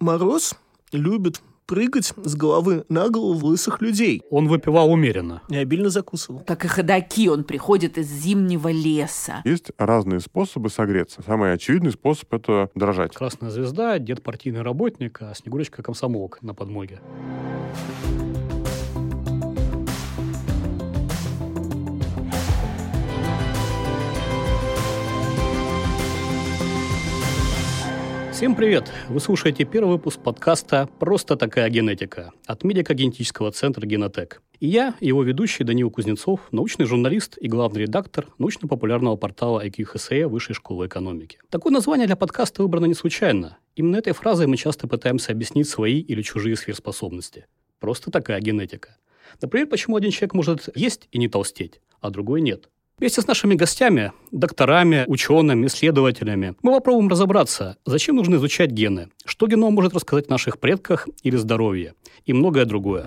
[0.00, 0.54] Мороз
[0.92, 4.22] любит прыгать с головы на голову лысых людей.
[4.30, 5.42] Он выпивал умеренно.
[5.50, 6.40] И обильно закусывал.
[6.46, 9.42] Как и ходаки, он приходит из зимнего леса.
[9.44, 11.22] Есть разные способы согреться.
[11.22, 13.14] Самый очевидный способ– это дрожать.
[13.14, 17.00] Красная звезда, дед партийный работник, а Снегурочка комсомолка на подмоге.
[28.40, 28.90] Всем привет!
[29.10, 34.40] Вы слушаете первый выпуск подкаста «Просто такая генетика» от медико-генетического центра «Генотек».
[34.60, 40.54] И я, его ведущий Данил Кузнецов, научный журналист и главный редактор научно-популярного портала IQHSE Высшей
[40.54, 41.38] школы экономики.
[41.50, 43.58] Такое название для подкаста выбрано не случайно.
[43.76, 47.44] Именно этой фразой мы часто пытаемся объяснить свои или чужие сверхспособности.
[47.78, 48.96] Просто такая генетика.
[49.42, 53.54] Например, почему один человек может есть и не толстеть, а другой нет– Вместе с нашими
[53.54, 60.28] гостями, докторами, учеными, исследователями, мы попробуем разобраться, зачем нужно изучать гены, что геном может рассказать
[60.28, 61.94] о наших предках или здоровье,
[62.26, 63.06] и многое другое.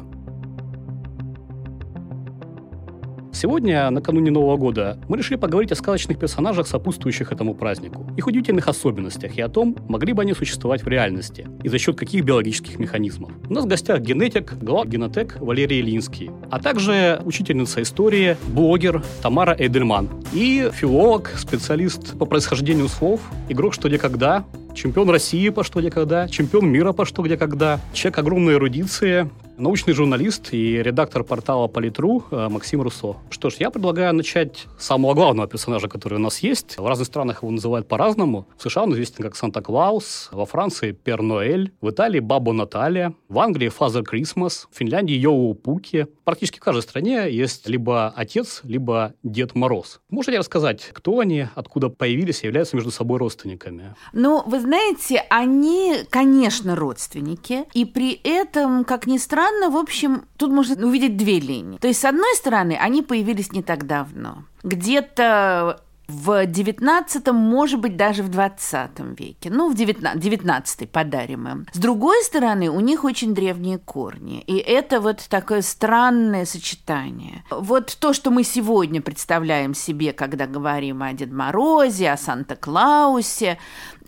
[3.35, 8.67] Сегодня, накануне Нового года, мы решили поговорить о сказочных персонажах, сопутствующих этому празднику, их удивительных
[8.67, 12.77] особенностях и о том, могли бы они существовать в реальности и за счет каких биологических
[12.77, 13.31] механизмов.
[13.49, 19.55] У нас в гостях генетик, глава генотек Валерий Ильинский, а также учительница истории, блогер Тамара
[19.57, 24.45] Эйдельман и филолог, специалист по происхождению слов, игрок «Что, где, когда»,
[24.75, 29.29] чемпион России по «Что, где, когда», чемпион мира по «Что, где, когда», человек огромной эрудиции,
[29.57, 33.17] научный журналист и редактор портала Полит.ру э, Максим Руссо.
[33.29, 36.77] Что ж, я предлагаю начать с самого главного персонажа, который у нас есть.
[36.77, 38.47] В разных странах его называют по-разному.
[38.57, 43.39] В США он известен как Санта-Клаус, во Франции Père Noël, в Италии Babbo Natale, в
[43.39, 46.07] Англии Father Christmas, в Финляндии Joulupukki.
[46.23, 50.01] Практически в каждой стране есть либо отец, либо Дед Мороз.
[50.09, 53.95] Можете рассказать, кто они, откуда появились и являются между собой родственниками?
[54.13, 60.25] Ну, вы знаете, они, конечно, родственники, и при этом, как ни странно, странно, в общем,
[60.37, 61.77] тут можно увидеть две линии.
[61.77, 64.43] То есть, с одной стороны, они появились не так давно.
[64.63, 69.49] Где-то в 19 может быть, даже в 20 веке.
[69.49, 71.67] Ну, в 19, 19 подарим им.
[71.71, 74.41] С другой стороны, у них очень древние корни.
[74.41, 77.43] И это вот такое странное сочетание.
[77.49, 83.57] Вот то, что мы сегодня представляем себе, когда говорим о Дед Морозе, о Санта-Клаусе,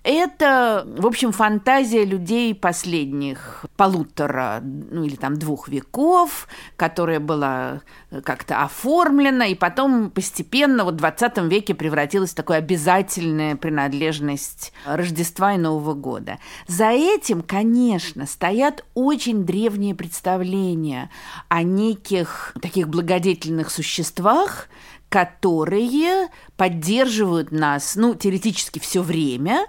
[0.06, 7.82] это, в общем, фантазия людей последних полутора, ну или там двух веков, которая была
[8.24, 15.56] как-то оформлена, и потом постепенно вот в 20 веке превратилась в такую обязательную принадлежность Рождества
[15.56, 16.38] и Нового года.
[16.68, 21.10] За этим, конечно, стоят очень древние представления
[21.50, 24.68] о неких таких благодетельных существах,
[25.10, 26.28] которые
[26.58, 29.66] поддерживают нас, ну, теоретически все время,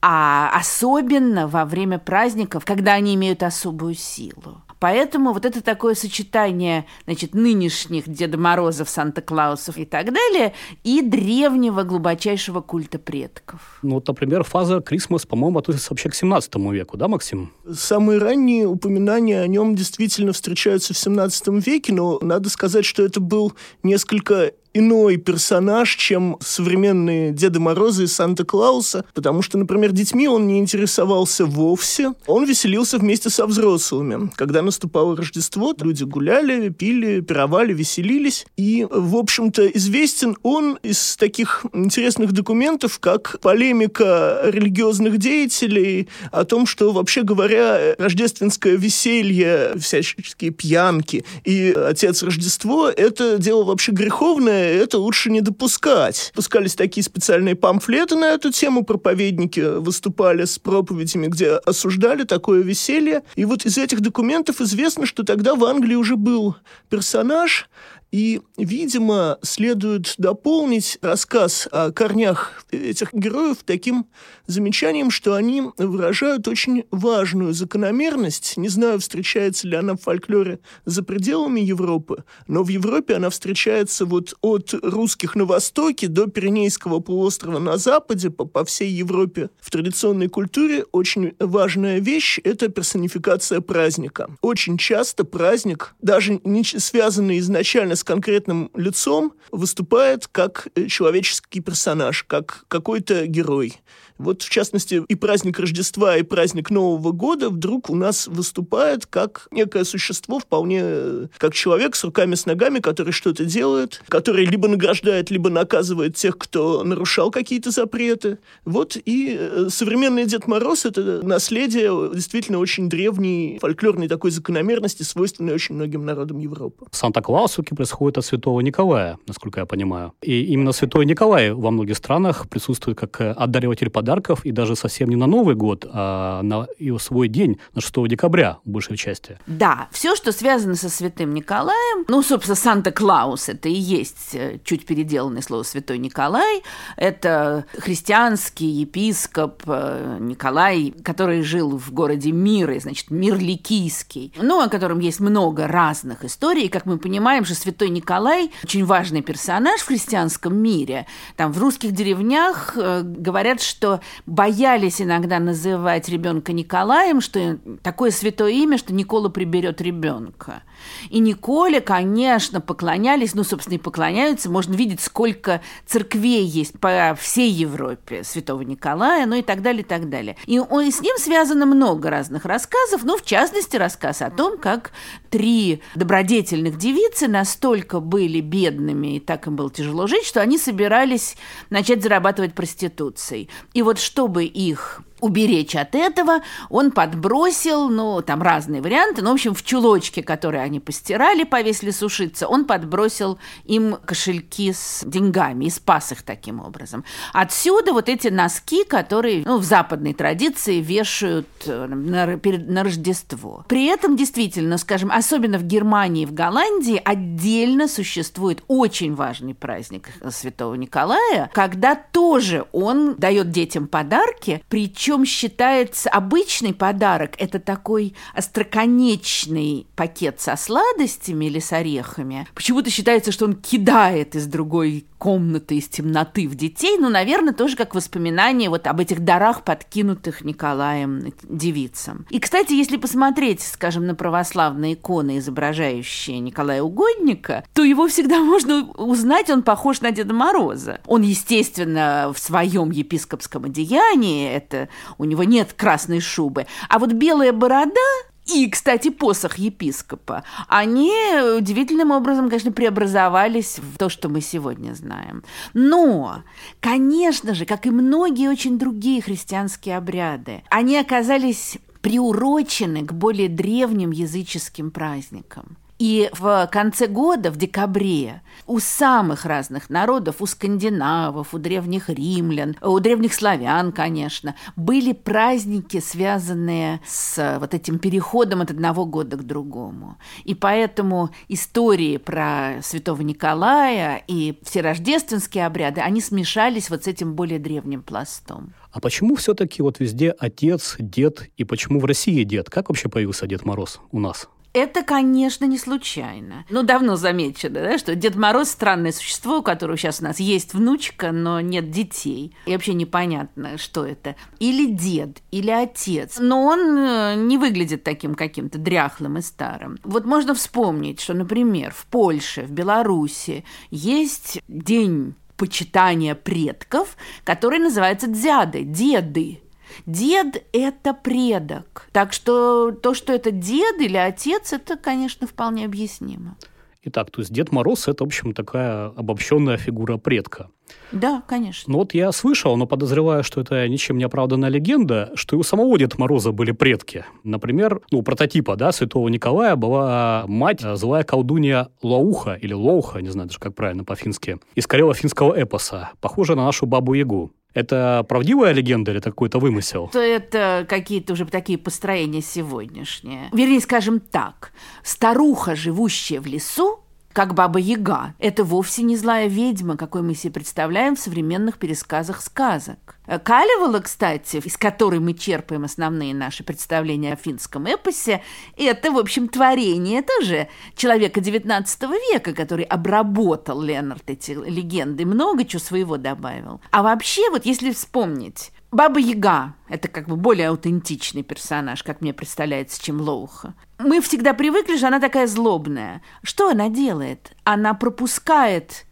[0.00, 4.62] а особенно во время праздников, когда они имеют особую силу.
[4.80, 10.54] Поэтому вот это такое сочетание, значит, нынешних Деда Морозов, Санта-Клаусов и так далее,
[10.84, 13.78] и древнего глубочайшего культа предков.
[13.82, 17.52] Ну, вот, например, фаза Крисмас, по-моему, относится вообще к 17 веку, да, Максим?
[17.72, 23.20] Самые ранние упоминания о нем действительно встречаются в 17 веке, но надо сказать, что это
[23.20, 30.46] был несколько иной персонаж, чем современные Деда Мороза и Санта-Клауса, потому что, например, детьми он
[30.46, 32.12] не интересовался вовсе.
[32.26, 34.30] Он веселился вместе со взрослыми.
[34.36, 38.46] Когда наступало Рождество, люди гуляли, пили, пировали, веселились.
[38.56, 46.66] И, в общем-то, известен он из таких интересных документов, как полемика религиозных деятелей о том,
[46.66, 54.98] что, вообще говоря, рождественское веселье, всяческие пьянки и отец Рождество— это дело вообще греховное, это
[54.98, 56.32] лучше не допускать.
[56.34, 63.22] Пускались такие специальные памфлеты на эту тему, проповедники выступали с проповедями, где осуждали такое веселье.
[63.36, 66.56] И вот из этих документов известно, что тогда в Англии уже был
[66.88, 67.68] персонаж,
[68.10, 74.06] и, видимо, следует дополнить рассказ о корнях этих героев таким
[74.46, 78.56] замечанием, что они выражают очень важную закономерность.
[78.56, 84.06] Не знаю, встречается ли она в фольклоре за пределами Европы, но в Европе она встречается
[84.06, 89.50] вот от русских на востоке до Пиренейского полуострова на западе, по, по всей Европе.
[89.60, 94.30] В традиционной культуре очень важная вещь– это персонификация праздника.
[94.40, 102.24] Очень часто праздник, даже не связанный изначально с конкретным лицом, выступает как э, человеческий персонаж,
[102.24, 103.80] как какой-то герой.
[104.18, 109.48] Вот, в частности, и праздник Рождества, и праздник Нового года вдруг у нас выступает как
[109.50, 114.68] некое существо, вполне э, как человек с руками, с ногами, который что-то делает, который либо
[114.68, 118.38] награждает, либо наказывает тех, кто нарушал какие-то запреты.
[118.64, 125.54] Вот и э, современный Дед Мороз— это наследие действительно очень древней фольклорной такой закономерности, свойственной
[125.54, 126.86] очень многим народам Европы.
[126.90, 130.12] Санта-Клаус происходит от святого Николая, насколько я понимаю.
[130.22, 134.74] И именно святой Николай во многих странах присутствует как э, одариватель подарков подарков, и даже
[134.74, 138.96] совсем не на Новый год, а на его свой день, на 6 декабря, в большей
[138.96, 139.38] части.
[139.46, 144.86] Да, все, что связано со Святым Николаем, ну, собственно, Санта-Клаус, это и есть э, чуть
[144.86, 146.62] переделанное слово Святой Николай,
[146.96, 154.68] это христианский епископ э, Николай, который жил в городе Миры, значит, Мир Ликийский, ну, о
[154.70, 159.86] котором есть много разных историй, как мы понимаем, что Святой Николай очень важный персонаж в
[159.86, 161.06] христианском мире.
[161.36, 168.52] Там в русских деревнях э, говорят, что боялись иногда называть ребенка Николаем, что такое святое
[168.52, 170.62] имя, что Никола приберет ребенка.
[171.10, 174.50] И Николе, конечно, поклонялись, ну, собственно, и поклоняются.
[174.50, 179.86] Можно видеть, сколько церквей есть по всей Европе святого Николая, ну и так далее, и
[179.86, 180.36] так далее.
[180.46, 184.58] И, он, и с ним связано много разных рассказов, ну, в частности, рассказ о том,
[184.58, 184.92] как
[185.30, 191.36] три добродетельных девицы настолько были бедными, и так им было тяжело жить, что они собирались
[191.70, 193.48] начать зарабатывать проституцией.
[193.74, 199.34] И вот чтобы их уберечь от этого, он подбросил, ну, там разные варианты, но, в
[199.34, 205.70] общем, в чулочке, которые они постирали, повесили сушиться, он подбросил им кошельки с деньгами и
[205.70, 207.04] спас их таким образом.
[207.32, 213.64] Отсюда вот эти носки, которые, ну, в западной традиции вешают э, на, на Рождество.
[213.68, 220.08] При этом, действительно, скажем, особенно в Германии и в Голландии отдельно существует очень важный праздник
[220.30, 228.14] Святого Николая, когда тоже он дает детям подарки, причем причем считается обычный подарок– это такой
[228.34, 232.46] остроконечный пакет со сладостями или с орехами.
[232.54, 237.76] Почему-то считается, что он кидает из другой комнаты из темноты в детей, ну, наверное, тоже
[237.76, 242.24] как воспоминание вот об этих дарах, подкинутых Николаем девицам.
[242.30, 248.88] И, кстати, если посмотреть, скажем, на православные иконы, изображающие Николая Угодника, то его всегда можно
[248.92, 251.00] узнать, он похож на Деда Мороза.
[251.06, 257.52] Он, естественно, в своем епископском одеянии, это у него нет красной шубы, а вот белая
[257.52, 258.00] борода
[258.48, 261.12] и, кстати, посох епископа, они
[261.58, 265.42] удивительным образом, конечно, преобразовались в то, что мы сегодня знаем.
[265.74, 266.42] Но,
[266.80, 274.12] конечно же, как и многие очень другие христианские обряды, они оказались приурочены к более древним
[274.12, 275.76] языческим праздникам.
[275.98, 282.76] И в конце года, в декабре, у самых разных народов, у скандинавов, у древних римлян,
[282.80, 289.44] у древних славян, конечно, были праздники, связанные с вот этим переходом от одного года к
[289.44, 290.18] другому.
[290.44, 297.34] И поэтому истории про святого Николая и все рождественские обряды, они смешались вот с этим
[297.34, 298.72] более древним пластом.
[298.92, 302.70] А почему все-таки вот везде отец, дед, и почему в России дед?
[302.70, 304.48] Как вообще появился Дед Мороз у нас?
[304.72, 306.64] Это, конечно, не случайно.
[306.70, 310.74] Ну, давно замечено, да, что Дед Мороз– странное существо, у которого сейчас у нас есть
[310.74, 312.54] внучка, но нет детей.
[312.66, 314.36] И вообще непонятно, что это.
[314.58, 316.38] Или дед, или отец.
[316.38, 319.98] Но он э, не выглядит таким каким-то дряхлым и старым.
[320.04, 328.28] Вот можно вспомнить, что, например, в Польше, в Беларуси есть день почитания предков, который называется
[328.28, 329.60] дзяды, деды.
[330.06, 332.08] Дед– это предок.
[332.12, 336.56] Так что то, что это дед или отец, это, конечно, вполне объяснимо.
[337.04, 340.68] Итак, то есть Дед Мороз– это, в общем, такая обобщенная фигура предка.
[341.12, 341.92] Да, конечно.
[341.92, 345.62] Ну вот я слышал, но подозреваю, что это ничем не оправданная легенда, что и у
[345.62, 347.24] самого Деда Мороза были предки.
[347.44, 353.28] Например, ну, прототипа, да, святого Николая была мать, э, злая колдунья Лауха, или Лоуха, не
[353.28, 357.52] знаю даже, как правильно по-фински, из карело-финского эпоса, похожая на нашу Бабу-Ягу.
[357.74, 360.08] Это правдивая легенда или какой-то вымысел?
[360.08, 363.48] То это какие-то уже такие построения сегодняшние.
[363.52, 364.72] Вернее, скажем так,
[365.02, 367.00] старуха, живущая в лесу,
[367.32, 368.34] как Баба Яга.
[368.38, 373.17] Это вовсе не злая ведьма, какой мы себе представляем в современных пересказах сказок.
[373.44, 378.42] Калевала, кстати, из которой мы черпаем основные наши представления о финском эпосе,
[378.76, 381.86] это, в общем, творение тоже человека XIX
[382.32, 386.80] века, который обработал Ленард эти легенды, много чего своего добавил.
[386.90, 392.32] А вообще, вот если вспомнить, Баба Яга– это как бы более аутентичный персонаж, как мне
[392.32, 393.74] представляется, чем Лоуха.
[393.98, 396.22] Мы всегда привыкли, что она такая злобная.
[396.42, 397.52] Что она делает?
[397.64, 399.04] Она пропускает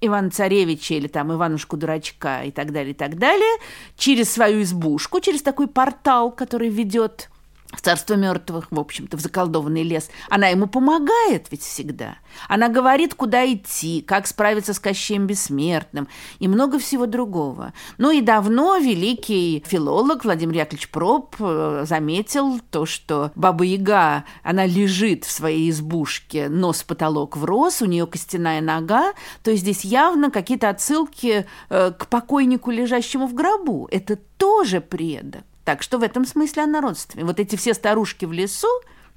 [0.00, 3.58] Ивана Царевича или там Иванушку-дурачка и так далее, и так далее,
[3.96, 7.30] через свою избушку, через такой портал, который ведет
[7.72, 10.08] в царство мертвых, в общем-то, в заколдованный лес.
[10.30, 12.16] Она ему помогает ведь всегда.
[12.48, 16.08] Она говорит, куда идти, как справиться с Кощеем Бессмертным
[16.38, 17.74] и много всего другого.
[17.98, 25.24] Ну и давно великий филолог Владимир Яковлевич Проб э, заметил то, что Баба-Яга, она лежит
[25.24, 30.70] в своей избушке, нос потолок врос, у нее костяная нога, то есть здесь явно какие-то
[30.70, 33.88] отсылки э, к покойнику, лежащему в гробу.
[33.90, 35.44] Это тоже предок.
[35.68, 37.26] Так что в этом смысле она родственная.
[37.26, 38.68] Вот эти все старушки в лесу,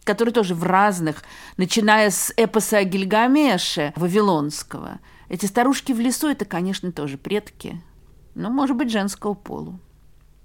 [0.04, 1.24] которые тоже в разных,
[1.56, 5.00] начиная с эпоса о Гильгамеше Вавилонского.
[5.30, 7.82] Эти старушки в лесу– это, конечно, тоже предки,
[8.36, 9.80] но, может быть, женского полу.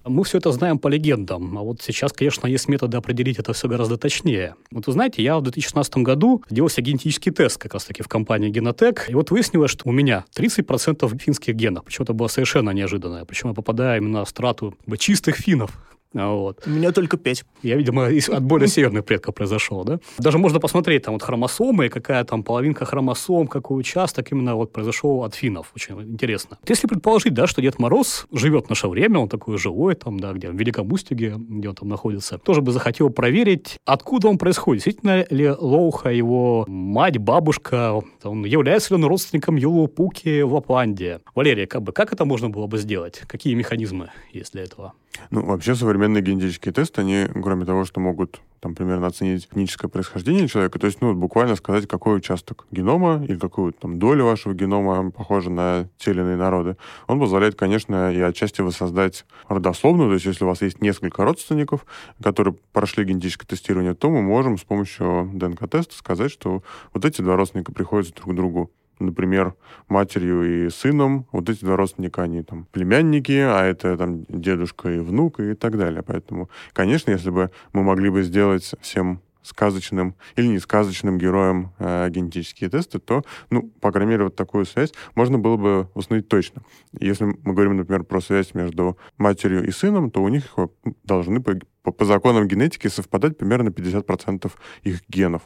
[0.04, 3.66] Мы все это знаем по легендам, а вот сейчас, конечно, есть методы определить это все
[3.66, 4.54] гораздо точнее.
[4.70, 8.52] Вот вы знаете, я в 2016 году делал себе генетический тест как раз-таки в компании
[8.52, 13.24] Genotech, и вот выяснилось, что у меня 30% финских генов, причем это было совершенно неожиданно,
[13.26, 15.72] причем я попадаю именно в страту чистых финнов,
[16.16, 16.62] вот.
[16.66, 17.44] У меня только пять.
[17.62, 19.98] Я, видимо, от более северных предков произошел, да?
[20.18, 25.24] Даже можно посмотреть там вот хромосомы, какая там половинка хромосом, какой участок именно вот произошел
[25.24, 25.72] от финнов.
[25.74, 26.58] Очень интересно.
[26.66, 30.32] Если предположить, да, что Дед Мороз живет в наше время, он такой живой там, да,
[30.32, 34.84] где в Великом Устюге, где он там находится, тоже бы захотел проверить, откуда он происходит.
[34.84, 41.20] Действительно ли Лоуха его мать, бабушка, он является ли он родственником Юлу Пуки в Лапландии?
[41.34, 43.22] Валерия, как бы, как это можно было бы сделать?
[43.26, 44.92] Какие механизмы есть для этого?
[45.30, 50.48] Ну, вообще современные генетические тесты, они, кроме того, что могут там примерно оценить этническое происхождение
[50.48, 55.10] человека, то есть, ну, буквально сказать, какой участок генома или какую там долю вашего генома
[55.10, 60.26] похожа на те или иные народы, он позволяет, конечно, и отчасти воссоздать родословную, то есть,
[60.26, 61.86] если у вас есть несколько родственников,
[62.22, 67.36] которые прошли генетическое тестирование, то мы можем с помощью ДНК-теста сказать, что вот эти два
[67.36, 69.54] родственника приходятся друг к другу например,
[69.88, 74.98] матерью и сыном, вот эти два родственника, они там племянники, а это там дедушка и
[74.98, 76.02] внук и так далее.
[76.02, 82.08] Поэтому, конечно, если бы мы могли бы сделать всем сказочным или не сказочным героем э,
[82.10, 86.62] генетические тесты, то, ну, по крайней мере, вот такую связь можно было бы установить точно.
[86.98, 90.56] Если мы говорим, например, про связь между матерью и сыном, то у них
[91.04, 94.50] должны по, по, по законам генетики совпадать примерно 50%
[94.82, 95.42] их генов.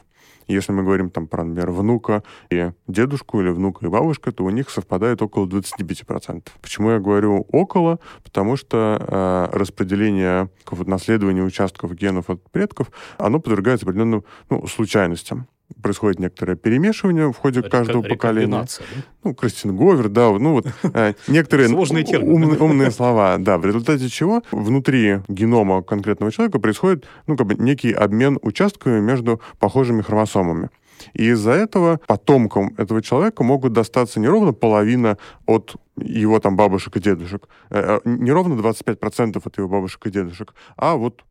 [0.51, 4.49] Если мы говорим там про, например, внука и дедушку или внука и бабушка, то у
[4.49, 6.47] них совпадает около 25%.
[6.61, 7.99] Почему я говорю около?
[8.23, 10.49] Потому что э, распределение
[10.85, 15.47] наследования участков генов от предков, оно подвергается определенным ну, случайностям
[15.81, 18.61] происходит некоторое перемешивание в ходе каждого поколения.
[18.61, 18.85] Да?
[19.23, 24.41] Ну, Крастинговер, да, ну вот э, некоторые Сложные умные, умные слова, да, в результате чего
[24.51, 30.69] внутри генома конкретного человека происходит, ну, как бы некий обмен участками между похожими хромосомами.
[31.13, 36.97] И из-за этого потомкам этого человека могут достаться не ровно половина от его там бабушек
[36.97, 41.23] и дедушек, э, э, не ровно 25% от его бабушек и дедушек, а вот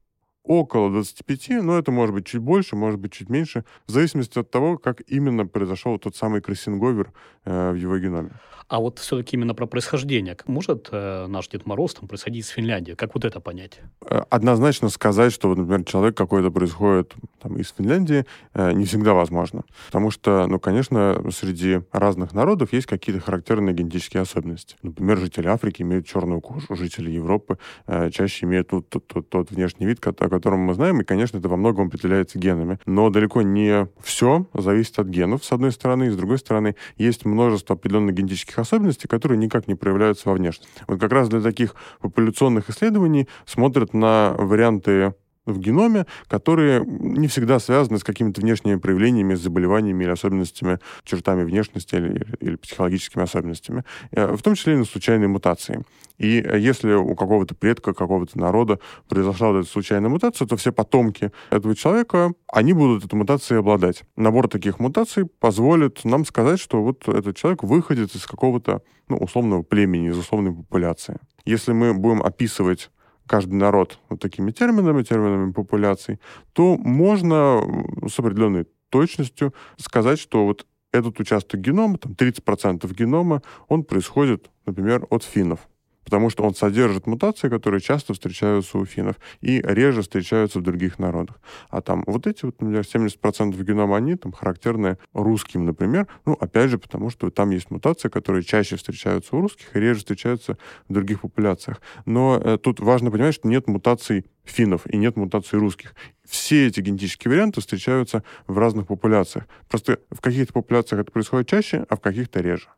[0.45, 4.51] около 25, но это может быть чуть больше, может быть чуть меньше, в зависимости от
[4.51, 7.13] того, как именно произошел тот самый кроссинговер
[7.45, 8.33] э, в его геноме.
[8.71, 10.37] А вот все-таки именно про происхождение.
[10.47, 12.93] Может э, наш Дед Мороз там происходить из Финляндии?
[12.93, 13.81] Как вот это понять?
[14.03, 19.65] Э, однозначно сказать, что, например, человек какой-то происходит там, из Финляндии, э, не всегда возможно.
[19.87, 24.77] Потому что, ну, конечно, среди разных народов есть какие-то характерные генетические особенности.
[24.83, 29.51] Например, жители Африки имеют черную кожу, жители Европы э, чаще имеют тот, тот, тот, тот
[29.51, 29.99] внешний вид,
[30.31, 32.79] о котором мы знаем, и, конечно, это во многом определяется генами.
[32.87, 37.25] Но далеко не все зависит от генов, с одной стороны, и с другой стороны, есть
[37.25, 40.83] множество определенных генетических особенности, которые никак не проявляются во внешности.
[40.87, 45.15] Вот как раз для таких популяционных исследований смотрят на варианты
[45.51, 51.95] в геноме, которые не всегда связаны с какими-то внешними проявлениями, заболеваниями или особенностями, чертами внешности
[51.95, 55.85] или, или, психологическими особенностями, э, в том числе и на случайные мутации.
[56.21, 58.79] И если у какого-то предка, какого-то народа
[59.09, 64.05] произошла вот эта случайная мутация, то все потомки этого человека, они будут этой мутацией обладать.
[64.17, 69.63] Набор таких мутаций позволит нам сказать, что вот этот человек выходит из какого-то ну, условного
[69.63, 71.17] племени, из условной популяции.
[71.47, 72.91] Если мы будем описывать
[73.31, 76.19] каждый народ вот такими терминами, терминами популяций,
[76.53, 77.63] то можно
[78.09, 85.07] с определенной точностью сказать, что вот этот участок генома, там 30% генома, он происходит, например,
[85.11, 85.61] от финнов.
[86.05, 90.99] Потому что он содержит мутации, которые часто встречаются у финнов и реже встречаются в других
[90.99, 91.41] народах.
[91.69, 96.71] А там вот эти вот, например, 70% генома, они там характерны русским, например, ну, опять
[96.71, 100.93] же, потому что там есть мутации, которые чаще встречаются у русских и реже встречаются в
[100.93, 101.81] других популяциях.
[102.07, 105.95] Но э, тут важно понимать, что нет мутаций финнов и нет мутаций русских.
[106.25, 109.47] Все эти генетические варианты встречаются в разных популяциях.
[109.69, 112.69] Просто в каких-то популяциях это происходит чаще, а в каких-то реже.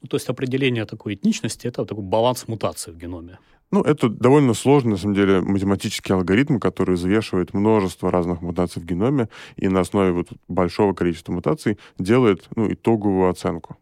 [0.00, 3.38] Ну, то есть определение такой этничности– это такой баланс мутаций в геноме.
[3.72, 8.84] Ну, это довольно сложный, на самом деле, математический алгоритм, который взвешивает множество разных мутаций в
[8.84, 13.78] геноме и на основе вот большого количества мутаций делает ну, итоговую оценку.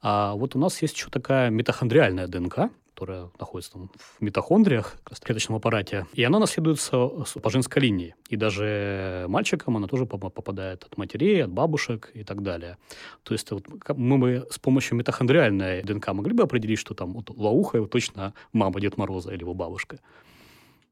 [0.00, 5.20] А вот у нас есть еще такая митохондриальная ДНК, которая находится там в митохондриях, в
[5.20, 7.08] клеточном аппарате, и она наследуется
[7.40, 8.16] по женской линии.
[8.28, 12.76] И даже мальчикам она тоже попадает от матерей, от бабушек и так далее.
[13.22, 13.64] То есть вот
[13.96, 18.80] мы бы с помощью митохондриальной ДНК могли бы определить, что там вот Лауха точно мама
[18.80, 20.00] Дед Мороза или его бабушка.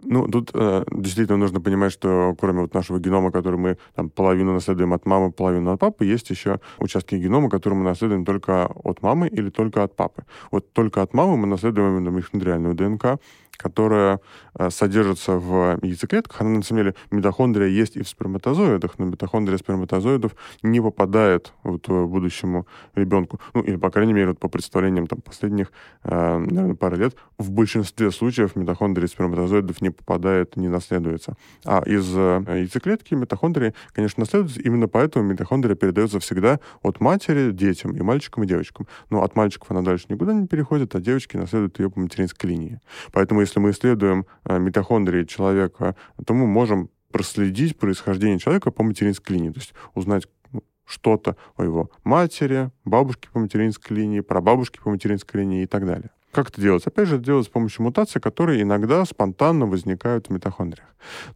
[0.03, 4.53] Ну, тут э, действительно нужно понимать, что кроме вот нашего генома, который мы там половину
[4.53, 9.03] наследуем от мамы, половину от папы, есть еще участки генома, которые мы наследуем только от
[9.03, 10.25] мамы или только от папы.
[10.51, 13.19] Вот только от мамы мы наследуем именно митохондриальную ДНК,
[13.57, 14.21] которая
[14.59, 16.41] э, содержится в яйцеклетках.
[16.41, 21.89] Она, на самом деле, митохондрия есть и в сперматозоидах, но митохондрия сперматозоидов не попадает вот,
[21.89, 23.41] э, будущему ребенку.
[23.55, 25.73] Ну, или, по крайней мере, вот, по представлениям там, последних,
[26.05, 31.37] э, наверное, пары лет, в большинстве случаев митохондрии сперматозоидов не попадает, не наследуется.
[31.65, 34.61] А из яйцеклетки митохондрии, конечно, наследуются.
[34.61, 38.87] Именно поэтому митохондрия передается всегда от матери детям, и мальчикам, и девочкам.
[39.11, 42.81] Но от мальчиков она дальше никуда не переходит, а девочки наследуют ее по материнской линии.
[43.13, 49.37] Поэтому если мы исследуем э, митохондрии человека, то мы можем проследить происхождение человека по материнской
[49.37, 54.91] линии, то есть узнать ну, что-то о его матери, бабушке по материнской линии, прабабушке по
[54.91, 56.11] материнской линии и так далее.
[56.33, 56.87] Как это делать?
[56.87, 60.87] Опять же, это делать с помощью мутаций, которые иногда спонтанно возникают в митохондриях.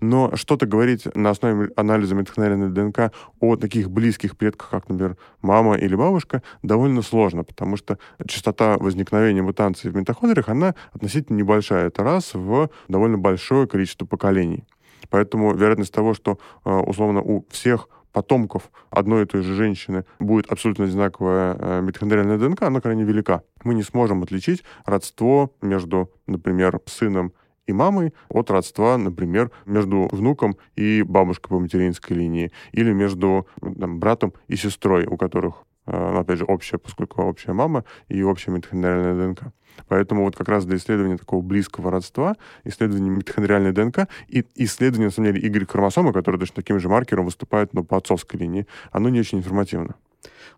[0.00, 5.76] Но что-то говорить на основе анализа митохондриальной ДНК о таких близких предках, как, например, мама
[5.76, 11.86] или бабушка, довольно сложно, потому что частота возникновения мутаций в митохондриях, она относительно небольшая.
[11.86, 14.64] Это раз в довольно большое количество поколений.
[15.08, 20.50] Поэтому вероятность того, что, э, условно, у всех потомков одной и той же женщины будет
[20.50, 23.42] абсолютно одинаковая э, митохондриальная ДНК, она крайне велика.
[23.64, 27.32] Мы не сможем отличить родство между, например, сыном
[27.66, 33.98] и мамой от родства, например, между внуком и бабушкой по материнской линии, или между там,
[33.98, 38.50] братом и сестрой, у которых, э, ну, опять же, общая, поскольку общая мама и общая
[38.50, 39.52] митохондриальная ДНК.
[39.88, 45.10] Поэтому вот как раз для исследования такого близкого родства, исследования митохондриальной ДНК и исследования, на
[45.10, 49.20] самом деле, Y-хромосомы, которые точно таким же маркером выступают, но по отцовской линии, оно не
[49.20, 49.94] очень информативно.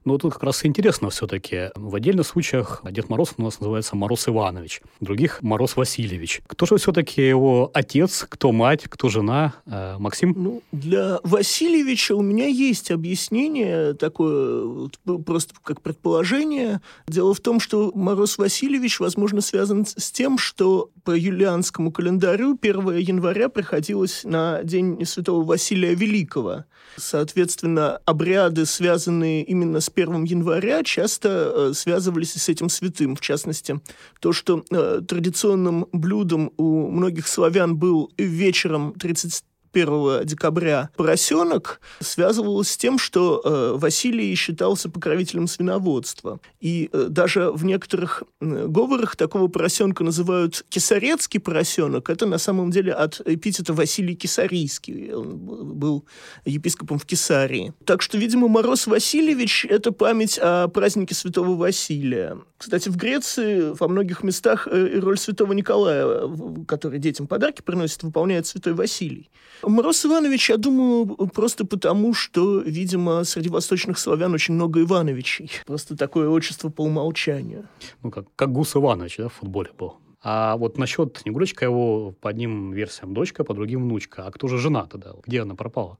[0.05, 1.71] Но тут как раз интересно все-таки.
[1.75, 6.43] В отдельных случаях Дед Мороз у нас называется Мороз Иванович, других Мороз Васильевич.
[6.47, 9.55] Кто же все-таки его отец, кто мать, кто жена?
[9.67, 10.35] Э, Максим?
[10.37, 14.89] Ну, для Васильевича у меня есть объяснение такое,
[15.25, 16.81] просто как предположение.
[17.07, 22.97] Дело в том, что Мороз Васильевич, возможно, связан с тем, что по юлианскому календарю 1
[22.97, 26.65] января приходилось на День Святого Василия Великого.
[26.97, 33.17] Соответственно, обряды, связанные именно с 1 января, часто э, связывались с этим святым.
[33.17, 33.81] В частности,
[34.21, 42.71] то, что э, традиционным блюдом у многих славян был вечером 30 1 декабря поросенок связывалось
[42.71, 46.41] с тем, что э, Василий считался покровителем свиноводства.
[46.61, 52.11] И э, даже в некоторых э, говорах такого поросенка называют кесарецкий поросенок.
[52.11, 55.13] Это на самом деле от эпитета Василий Кесарийский.
[55.13, 56.05] Он был
[56.45, 57.73] епископом в Кесарии.
[57.85, 62.39] Так что, видимо, Мороз Васильевич– это память о празднике Святого Василия.
[62.59, 66.29] Кстати, в Греции во многих местах э, роль Святого Николая,
[66.67, 69.31] который детям подарки приносит, выполняет Святой Василий.
[69.63, 75.51] Мороз Иванович, я думаю, просто потому, что, видимо, среди восточных славян очень много Ивановичей.
[75.67, 77.69] Просто такое отчество по умолчанию.
[78.03, 79.97] Ну, как, как Гус Иванович, да, в футболе был.
[80.25, 84.27] А вот насчет Снегурочка его по одним версиям дочка, по другим внучка.
[84.27, 85.15] А кто же жена тогда?
[85.27, 85.99] Где она пропала?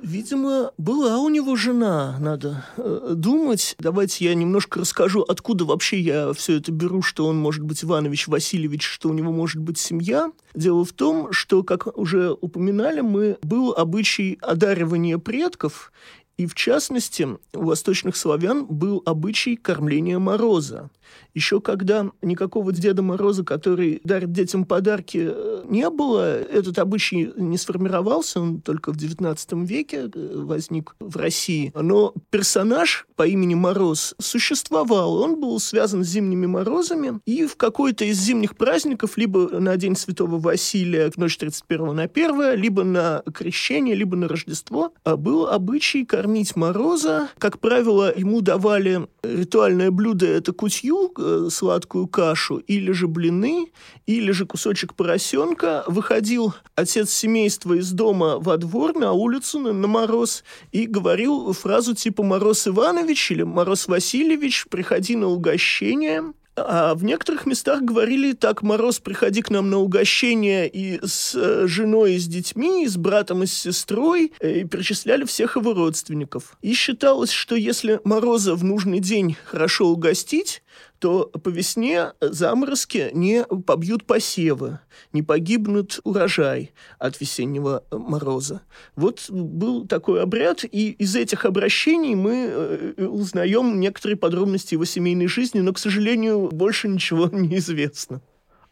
[0.00, 3.76] Видимо, была у него жена, надо э, думать.
[3.78, 8.28] Давайте я немножко расскажу, откуда вообще я все это беру, что он может быть Иванович
[8.28, 10.32] Васильевич, что у него может быть семья.
[10.54, 15.92] Дело в том, что, как уже упоминали мы, был обычай одаривания предков,
[16.36, 20.90] И в частности, у восточных славян был обычай кормления мороза.
[21.34, 27.56] Еще когда никакого Деда Мороза, который дарит детям подарки, э, не было, этот обычай не
[27.56, 31.72] сформировался, он только в XIX веке э, возник в России.
[31.74, 35.16] Но персонаж по имени Мороз существовал.
[35.16, 39.96] Он был связан с зимними морозами, и в какой-то из зимних праздников, либо на День
[39.96, 45.46] Святого Василия в ночь 31 на 1, либо на Крещение, либо на Рождество, а был
[45.46, 47.30] обычай кормить Мороза.
[47.38, 53.72] Как правило, ему давали ритуальное блюдо– это кутью, э, сладкую кашу, или же блины,
[54.06, 55.82] или же кусочек поросенка.
[55.88, 61.92] Выходил отец семейства из дома во двор, на улицу, на, на мороз, и говорил фразу
[61.96, 66.34] типа «Мороз Иванович» или «Мороз Васильевич, приходи на угощение».
[66.54, 71.66] А в некоторых местах говорили так, Мороз, приходи к нам на угощение и с э,
[71.66, 75.72] женой, и с детьми, и с братом, и с сестрой, э, и перечисляли всех его
[75.72, 76.58] родственников.
[76.60, 80.62] И считалось, что если Мороза в нужный день хорошо угостить,
[81.02, 84.78] то по весне заморозки не побьют посевы,
[85.12, 88.62] не погибнут урожай от весеннего мороза.
[88.94, 95.26] Вот был такой обряд, и из этих обращений мы э, узнаем некоторые подробности его семейной
[95.26, 98.22] жизни, но, к сожалению, больше ничего не известно.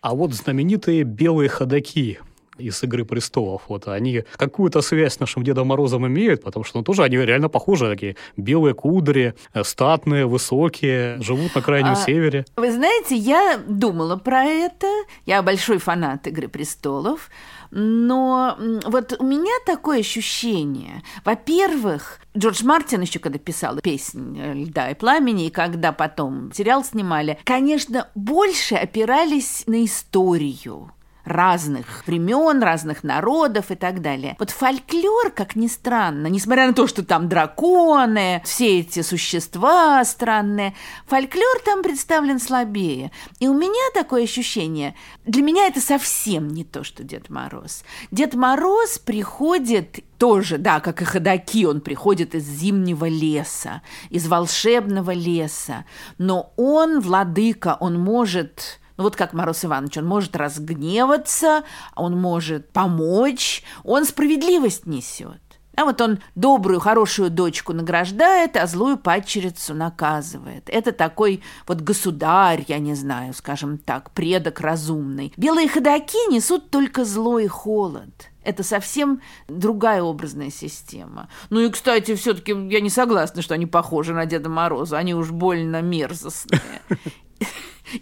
[0.00, 2.20] А вот знаменитые белые ходаки,
[2.60, 3.62] из «Игры престолов».
[3.68, 7.48] Вот они какую-то связь с нашим Дедом Морозом имеют, потому что ну, тоже они реально
[7.48, 12.44] похожи, такие белые кудри, э, статные, высокие, живут на крайнем а, севере.
[12.56, 14.86] Вы знаете, я думала про это,
[15.26, 17.30] я большой фанат «Игры престолов»,
[17.70, 21.02] но вот у меня такое ощущение.
[21.24, 27.38] Во-первых, Джордж Мартин еще когда писал песнь «Льда и пламени», и когда потом сериал снимали,
[27.44, 30.92] конечно, больше опирались на историю
[31.24, 34.36] разных времен, разных народов и так далее.
[34.38, 40.74] Вот фольклор, как ни странно, несмотря на то, что там драконы, все эти существа странные,
[41.06, 43.10] фольклор там представлен слабее.
[43.38, 47.84] И у меня такое ощущение, для меня это совсем не то, что Дед Мороз.
[48.10, 55.12] Дед Мороз приходит тоже, да, как и ходаки, он приходит из зимнего леса, из волшебного
[55.12, 55.86] леса,
[56.18, 61.62] но он владыка, он может ну вот как Мороз Иванович, он может разгневаться,
[61.96, 65.40] он может помочь, он справедливость несет.
[65.74, 70.64] А вот он добрую, хорошую дочку награждает, а злую падчерицу наказывает.
[70.66, 75.32] Это такой вот государь, я не знаю, скажем так, предок разумный.
[75.38, 78.10] Белые ходаки несут только зло и холод.
[78.42, 81.30] Это совсем другая образная система.
[81.48, 84.98] Ну и, кстати, все-таки я не согласна, что они похожи на Деда Мороза.
[84.98, 86.60] Они уж больно мерзостные.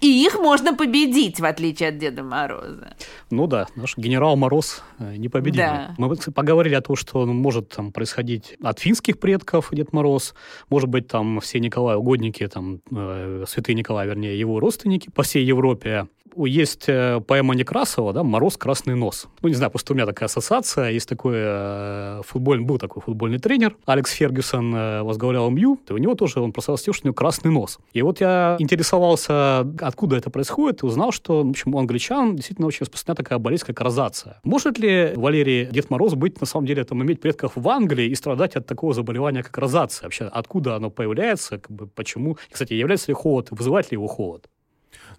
[0.01, 2.97] И их можно победить, в отличие от Деда Мороза.
[3.31, 5.69] Ну да, наш генерал Мороз э, непобедимый.
[5.69, 5.95] Да.
[5.99, 10.35] Мы поговорили о том, что он может там, происходить от финских предков Дед Мороз,
[10.71, 15.45] может быть, там все Николай угодники, там, э, святые Николай, вернее, его родственники по всей
[15.45, 16.07] Европе
[16.47, 19.27] есть э, поэма Некрасова, да, «Мороз, красный нос».
[19.43, 20.91] Ну, не знаю, просто у меня такая ассоциация.
[20.91, 25.99] Есть такой э, футбольный, был такой футбольный тренер, Алекс Фергюсон э, возглавлял МЮ, и у
[25.99, 27.79] него тоже, он просто что у него красный нос.
[27.93, 32.67] И вот я интересовался, откуда это происходит, и узнал, что, в общем, у англичан действительно
[32.67, 34.41] очень распространена такая болезнь, как розация.
[34.45, 38.15] Может ли Валерий Дед Мороз быть, на самом деле, там, иметь предков в Англии и
[38.15, 40.07] страдать от такого заболевания, как розация?
[40.07, 42.37] Вообще, откуда оно появляется, как бы, почему?
[42.51, 44.49] Кстати, является ли холод, вызывает ли его холод?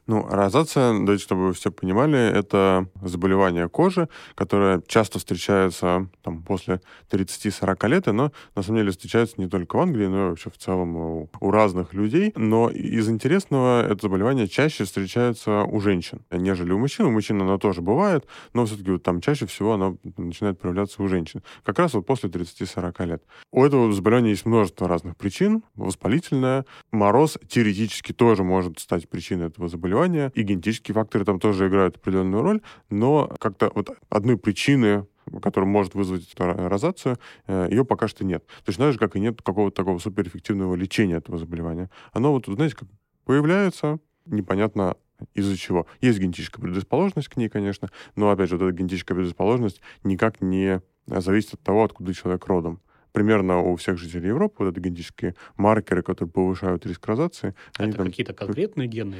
[0.09, 6.81] Ну, розация, давайте, чтобы вы все понимали, это заболевание кожи, которое часто встречается там, после
[7.11, 10.57] 30-40 лет, но на самом деле встречается не только в Англии, но и вообще в
[10.57, 12.33] целом у, у разных людей.
[12.35, 17.05] Но из интересного это заболевание чаще встречается у женщин, нежели у мужчин.
[17.05, 21.07] У мужчин оно тоже бывает, но все-таки вот там чаще всего оно начинает проявляться у
[21.07, 21.43] женщин.
[21.63, 23.23] Как раз вот после 30-40 лет.
[23.51, 25.61] У этого заболевания есть множество разных причин.
[25.75, 26.65] Воспалительное.
[26.91, 31.97] Мороз теоретически тоже может стать причиной этого заболевания заболевания, и генетические факторы там тоже играют
[31.97, 35.05] определенную роль, но как-то вот одной причины
[35.43, 38.43] которая может вызвать эту розацию, э, ее пока что нет.
[38.65, 41.91] Точно так же, как и нет какого-то такого суперэффективного лечения этого заболевания.
[42.13, 42.87] Оно вот, знаете, как
[43.25, 44.97] появляется, непонятно
[45.35, 45.85] из-за чего.
[46.01, 50.81] Есть генетическая предрасположенность к ней, конечно, но, опять же, вот эта генетическая предрасположенность никак не
[51.05, 52.81] зависит от того, откуда человек родом
[53.11, 57.53] примерно у всех жителей Европы вот это генетические маркеры, которые повышают риск розации.
[57.77, 59.17] Это какие-то конкретные гены?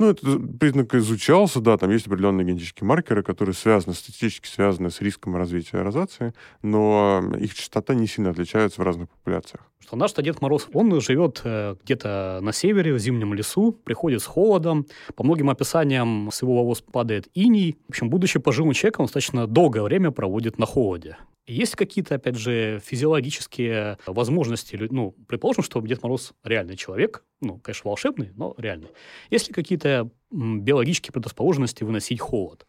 [0.00, 5.02] Ну, этот признак изучался, да, там есть определенные генетические маркеры, которые связаны, статистически связаны с
[5.02, 6.32] риском развития розации,
[6.62, 9.60] но их частота не сильно отличается в разных популяциях.
[9.78, 14.26] Что наш Дед Мороз, он живет э, где-то на севере, в зимнем лесу, приходит с
[14.26, 14.86] холодом,
[15.16, 17.76] по многим описаниям с его волос падает иней.
[17.88, 21.18] В общем, будучи пожилым человеком, он достаточно долгое время проводит на холоде.
[21.46, 24.76] Есть какие-то, опять же, физиологические возможности?
[24.90, 28.90] Ну, предположим, что Дед Мороз реальный человек, ну, конечно, волшебный, но реальный.
[29.30, 32.66] Есть ли какие-то биологические предрасположенности выносить холод?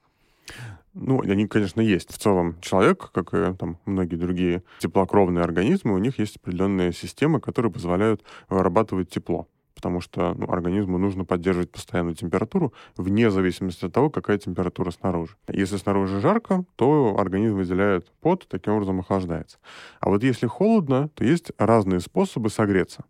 [0.94, 2.12] Ну, они, конечно, есть.
[2.12, 7.40] В целом человек, как и там, многие другие теплокровные организмы, у них есть определенные системы,
[7.40, 9.48] которые позволяют вырабатывать тепло
[9.82, 15.36] потому что ну, организму нужно поддерживать постоянную температуру вне зависимости от того, какая температура снаружи.
[15.48, 19.58] Если снаружи жарко, то организм выделяет пот, таким образом охлаждается.
[20.00, 23.06] А вот если холодно, то есть разные способы согреться.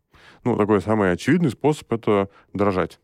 [0.45, 3.01] Ну, такой самый очевидный способ— это дрожать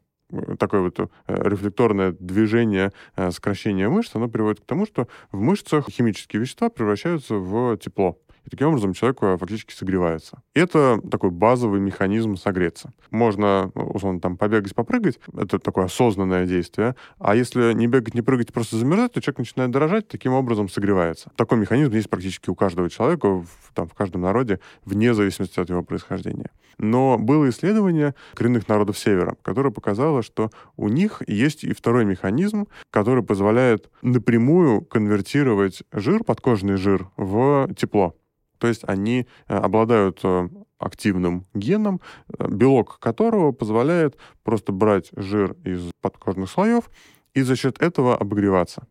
[0.60, 5.90] такое вот э, рефлекторное движение э, сокращения мышц, оно приводит к тому, что в мышцах
[5.90, 8.20] химические вещества превращаются в тепло.
[8.48, 10.42] И таким образом человек э, фактически согревается.
[10.54, 12.94] И это такой базовый механизм согреться.
[13.12, 15.20] Можно, условно, там побегать, попрыгать.
[15.38, 16.96] Это такое осознанное действие.
[17.20, 21.30] А если не бегать, не прыгать, просто замерзать, то человек начинает дрожать, таким образом согревается.
[21.36, 25.70] Такой механизм есть практически у каждого человека, в, там, в каждом народе, вне зависимости от
[25.70, 26.50] его происхождения.
[26.78, 32.68] Но было исследование коренных народов Севера, которое показало, что у них есть и второй механизм,
[32.92, 38.16] который позволяет напрямую конвертировать жир, подкожный жир, в тепло.
[38.58, 45.56] То есть они э, обладают э, активным геном, э, белок которого позволяет просто брать жир
[45.64, 46.90] из подкожных слоев
[47.34, 48.88] и за счет этого обогреваться.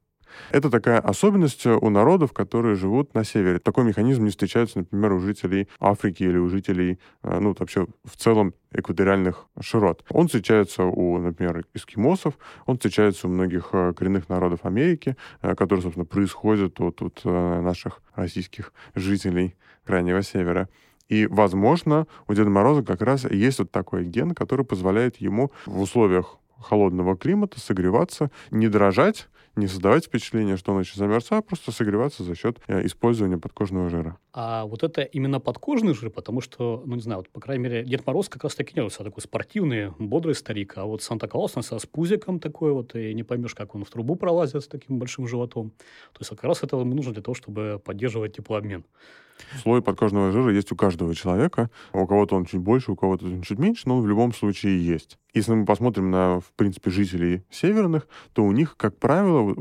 [0.50, 3.58] Это такая особенность у народов, которые живут на севере.
[3.58, 8.16] Такой механизм не встречается, например, у жителей Африки или у жителей, э, ну, вообще в
[8.16, 10.04] целом экваториальных широт.
[10.10, 12.34] Он встречается у, например, эскимосов,
[12.66, 18.02] он встречается у многих э, коренных народов Америки, э, которые, собственно, происходят от, от наших
[18.14, 20.68] российских жителей Крайнего Севера.
[21.08, 25.80] И, возможно, у Деда Мороза как раз есть вот такой ген, который позволяет ему в
[25.80, 31.72] условиях холодного климата согреваться, не дрожать, не создавать впечатление, что он очень замерз, а просто
[31.72, 34.18] согреваться за счет э, использования подкожного жира.
[34.32, 37.84] А вот это именно подкожный жир, потому что, ну не знаю, вот, по крайней мере,
[37.84, 41.62] Дед Мороз как раз таки не себя такой спортивный, бодрый старик, а вот Санта-Клаус, он
[41.62, 45.26] с пузиком такой вот, и не поймешь, как он в трубу пролазит с таким большим
[45.26, 45.70] животом.
[46.12, 48.84] То есть как раз это ему нужно для того, чтобы поддерживать теплообмен.
[49.62, 51.70] Слой подкожного жира есть у каждого человека.
[51.92, 54.84] У кого-то он чуть больше, у кого-то он чуть меньше, но он в любом случае
[54.84, 55.18] есть.
[55.36, 59.54] Если мы посмотрим на, в принципе, жителей северных, то у них, как правило,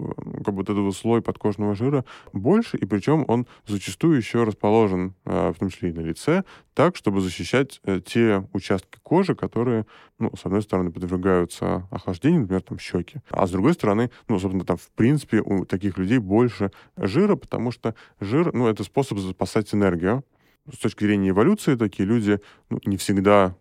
[0.46, 5.52] как бы вот этот слой подкожного жира больше, и причем он зачастую еще расположен, а,
[5.52, 9.86] в том числе и на лице, так, чтобы защищать э, те участки кожи, которые,
[10.20, 14.66] ну, с одной стороны, подвергаются охлаждению, например, там щеки, а с другой стороны, ну, собственно,
[14.66, 19.65] там, в принципе, у таких людей больше жира, потому что жир, ну, это способ запасать
[19.74, 20.24] энергию.
[20.72, 23.56] С точки зрения эволюции такие люди ну, не всегда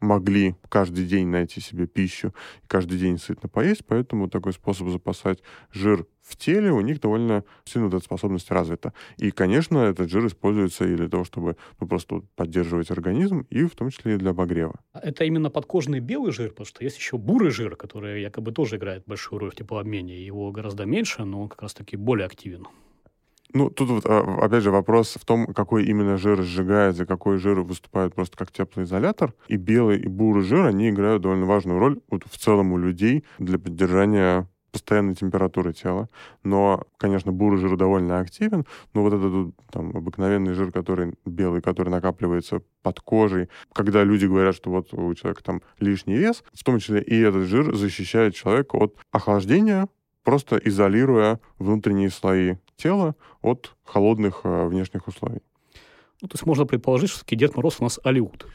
[0.00, 2.34] могли каждый день найти себе пищу,
[2.66, 5.42] каждый день сытно поесть, поэтому такой способ запасать
[5.72, 8.92] жир в теле у них довольно сильно эта способность развита.
[9.16, 13.74] И, конечно, этот жир используется и для того, чтобы ну, просто поддерживать организм, и в
[13.76, 14.80] том числе и для обогрева.
[14.92, 19.04] Это именно подкожный белый жир, потому что есть еще бурый жир, который якобы тоже играет
[19.06, 20.20] большую роль в теплообмене.
[20.20, 22.66] Его гораздо меньше, но он как раз-таки более активен.
[23.52, 27.60] Ну, тут вот, а, опять же, вопрос в том, какой именно жир сжигается, какой жир
[27.60, 29.34] выступает просто как теплоизолятор.
[29.48, 33.24] И белый, и бурый жир, они играют довольно важную роль вот в целом у людей
[33.38, 36.10] для поддержания постоянной температуры тела.
[36.44, 41.88] Но, конечно, бурый жир довольно активен, но вот этот там, обыкновенный жир, который белый, который
[41.88, 46.78] накапливается под кожей, когда люди говорят, что вот у человека там лишний вес, в том
[46.78, 49.88] числе и этот жир защищает человека от охлаждения,
[50.26, 55.40] просто изолируя внутренние слои тела от холодных э, внешних условий.
[56.20, 58.46] Ну, то есть можно предположить, что таки Дед Мороз у нас Алиут.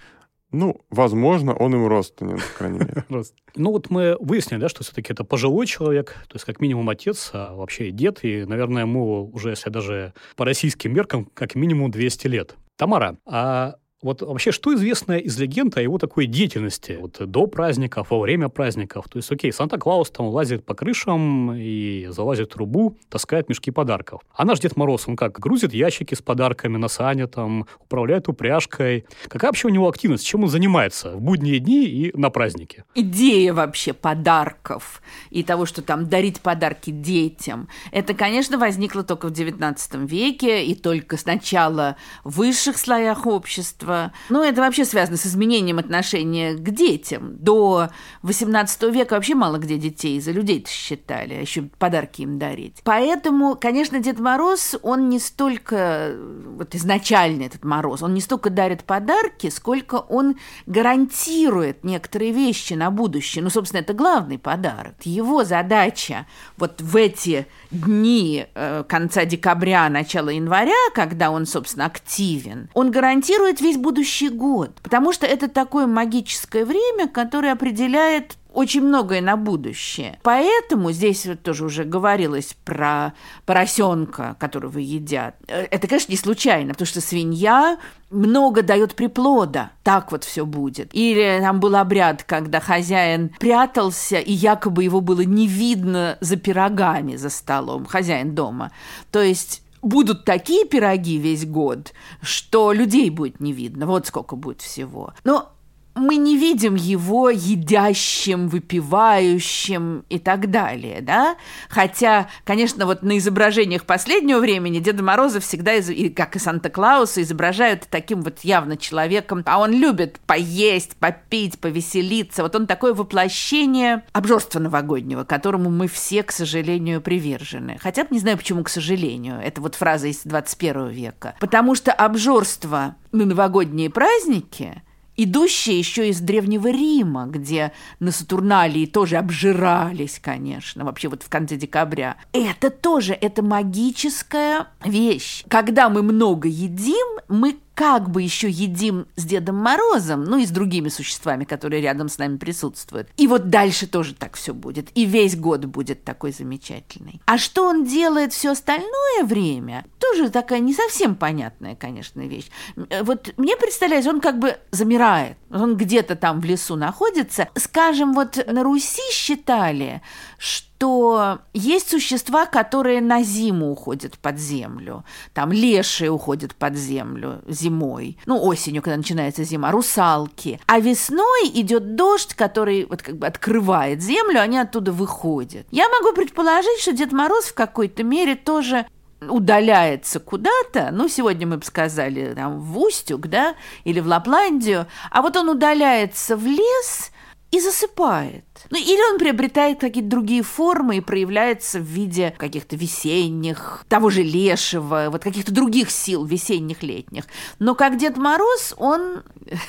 [0.52, 3.06] Ну, возможно, он им родственен, по крайней мере.
[3.56, 7.32] Ну, вот мы выяснили, да, что все-таки это пожилой человек, то есть как минимум отец,
[7.34, 11.90] а вообще и дед, и, наверное, ему уже, если даже по российским меркам, как минимум
[11.90, 12.56] 200 лет.
[12.78, 16.98] Тамара, а вот вообще, что известно из легенд о его такой деятельности?
[17.00, 19.06] Вот до праздников, во время праздников.
[19.08, 24.22] То есть, окей, Санта-Клаус там лазит по крышам и залазит в трубу, таскает мешки подарков.
[24.34, 29.06] А наш Дед Мороз, он как, грузит ящики с подарками на сане, там, управляет упряжкой.
[29.28, 30.26] Какая вообще у него активность?
[30.26, 32.84] Чем он занимается в будние дни и на праздники?
[32.96, 39.32] Идея вообще подарков и того, что там дарить подарки детям, это, конечно, возникло только в
[39.32, 44.12] XIX веке и только сначала в высших слоях общества, обжорство.
[44.30, 47.38] Ну, это вообще связано с изменением отношения к детям.
[47.38, 47.90] До
[48.24, 52.78] 18 века вообще мало где детей за людей считали, а еще подарки им дарить.
[52.84, 56.16] Поэтому, конечно, Дед Мороз, он не столько,
[56.58, 62.92] вот изначально этот Мороз, он не столько дарит подарки, сколько он гарантирует некоторые вещи на
[62.92, 63.44] будущее.
[63.44, 64.96] Ну, собственно, это главный подарок.
[65.04, 66.26] Его задача
[66.58, 73.62] вот в эти дни э, конца декабря, начала января, когда он, собственно, активен, он гарантирует
[73.62, 74.80] весь будущий год.
[74.82, 80.20] Потому что это такое магическое время, которое определяет очень многое на будущее.
[80.24, 83.14] Поэтому здесь вот тоже уже говорилось про
[83.46, 85.36] поросенка, которого едят.
[85.48, 87.78] Э, это, конечно, не случайно, потому что свинья
[88.10, 89.72] много дает приплода.
[89.84, 90.90] Так вот все будет.
[90.94, 97.16] Или там был обряд, когда хозяин прятался, и якобы его было не видно за пирогами
[97.16, 98.72] за столом, хозяин дома.
[99.12, 103.86] То есть будут такие пироги весь год, что людей будет не видно.
[103.86, 105.14] Вот сколько будет всего.
[105.24, 105.54] Но
[105.96, 111.36] мы не видим его едящим, выпивающим и так далее, да?
[111.70, 115.74] Хотя, конечно, вот на изображениях последнего времени Деда Мороза всегда,
[116.16, 122.44] как и Санта-Клауса, изображают таким вот явно человеком, а он любит поесть, попить, повеселиться.
[122.44, 127.78] Вот он такое воплощение обжорства новогоднего, которому мы все, к сожалению, привержены.
[127.82, 129.40] Хотя не знаю, почему, к сожалению.
[129.42, 131.36] Это вот фраза из 21 века.
[131.40, 134.82] Потому что обжорство на новогодние праздники–
[135.24, 141.56] идущая еще из Древнего Рима, где на Сатурналии тоже обжирались, конечно, вообще вот в конце
[141.56, 142.18] декабря.
[142.34, 145.44] Это тоже, это магическая вещь.
[145.48, 150.52] Когда мы много едим, мы как бы еще едим с Дедом Морозом, ну и с
[150.52, 153.10] другими существами, которые рядом с нами присутствуют.
[153.18, 154.90] И вот дальше тоже так все будет.
[154.94, 157.20] И весь год будет такой замечательный.
[157.26, 162.52] А что он делает все остальное время, тоже такая не совсем понятная, конечно, вещь.
[162.76, 165.38] Вот мне представляется, он как бы замирает.
[165.50, 167.50] Он где-то там в лесу находится.
[167.56, 170.04] Скажем, вот на Руси считали,
[170.42, 175.06] что есть существа, которые на зиму уходят под землю.
[175.36, 178.18] Там лешие уходят под землю зимой.
[178.26, 179.70] Ну, осенью, когда начинается зима.
[179.70, 180.60] Русалки.
[180.66, 185.68] А весной идет дождь, который вот как бы открывает землю, они оттуда выходят.
[185.70, 188.88] Я могу предположить, что Дед Мороз в какой-то мере тоже
[189.22, 195.22] удаляется куда-то, ну, сегодня мы бы сказали, там, в Устюг, да, или в Лапландию, а
[195.22, 197.12] вот он удаляется в лес–
[197.52, 198.46] и засыпает.
[198.70, 204.24] Ну, или он приобретает какие-то другие формы и проявляется в виде каких-то весенних, того же
[204.24, 207.26] лешего, вот каких-то других сил весенних, летних.
[207.60, 209.24] Но как Дед Мороз, он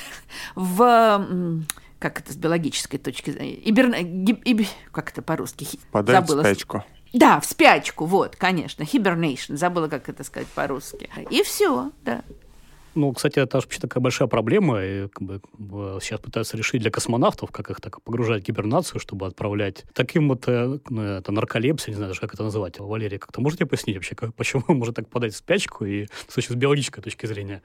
[0.55, 1.63] в
[1.99, 5.65] как это с биологической точки зрения, иберна, гиб, иб, как это по-русски?
[5.91, 6.43] Падает забыла.
[6.43, 6.83] спячку.
[7.13, 11.09] Да, в спячку, вот, конечно, hibernation, забыла, как это сказать по-русски.
[11.29, 12.23] И все, да.
[12.95, 15.41] Ну, кстати, это вообще такая большая проблема, и как бы,
[16.01, 20.47] сейчас пытаются решить для космонавтов, как их так погружать в гибернацию, чтобы отправлять таким вот,
[20.47, 22.79] э, ну, это нарколепсия, не знаю даже, как это называть.
[22.79, 27.01] Валерий, как-то можете пояснить вообще, как, почему может так подать в спячку, и с биологической
[27.01, 27.61] точки зрения?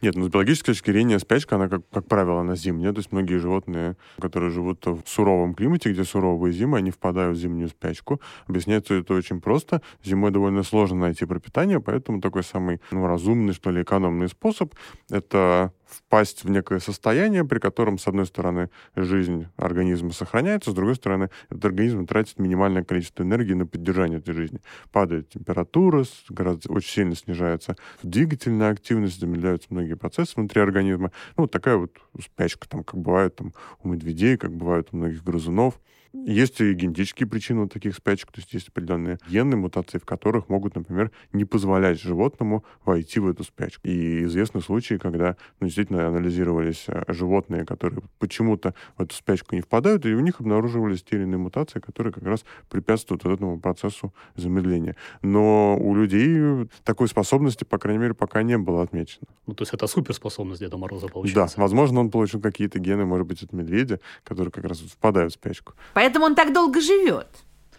[0.00, 2.92] Нет, ну с биологической точки зрения спячка, она, как, как правило, на зимняя.
[2.92, 7.40] То есть многие животные, которые живут в суровом климате, где суровые зимы, они впадают в
[7.40, 8.20] зимнюю спячку.
[8.46, 9.82] Объясняется это очень просто.
[10.04, 14.74] Зимой довольно сложно найти пропитание, поэтому такой самый ну, разумный, что ли, экономный способ—
[15.10, 20.96] это впасть в некое состояние, при котором, с одной стороны, жизнь организма сохраняется, с другой
[20.96, 24.60] стороны, этот организм тратит минимальное количество энергии на поддержание этой жизни.
[24.90, 31.12] Падает температура, гораздо, очень сильно снижается двигательная активность, замедляются многие процессы внутри организма.
[31.36, 33.52] Ну, вот такая вот спячка, там, как бывает там,
[33.82, 35.80] у медведей, как бывает у многих грызунов.
[36.12, 40.74] Есть и генетические причины таких спячек, то есть есть определенные генные мутации, в которых могут,
[40.74, 43.88] например, не позволять животному войти в эту спячку.
[43.88, 49.62] И известны случаи, когда ну, действительно анализировались э, животные, которые почему-то в эту спячку не
[49.62, 53.58] впадают, и у них обнаруживались те или иные мутации, которые как раз препятствуют вот этому
[53.58, 54.96] процессу замедления.
[55.22, 59.26] Но у людей такой способности, по крайней мере, пока не было отмечено.
[59.46, 61.56] Ну, то есть это суперспособность Деда Мороза получается?
[61.56, 65.36] Да, возможно, он получил какие-то гены, может быть, от медведя, которые как раз впадают в
[65.36, 65.72] спячку.
[66.02, 67.28] Поэтому он так долго живет.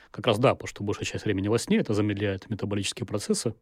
[0.10, 3.54] Как раз да, потому что большая часть времени во сне это замедляет метаболические процессы.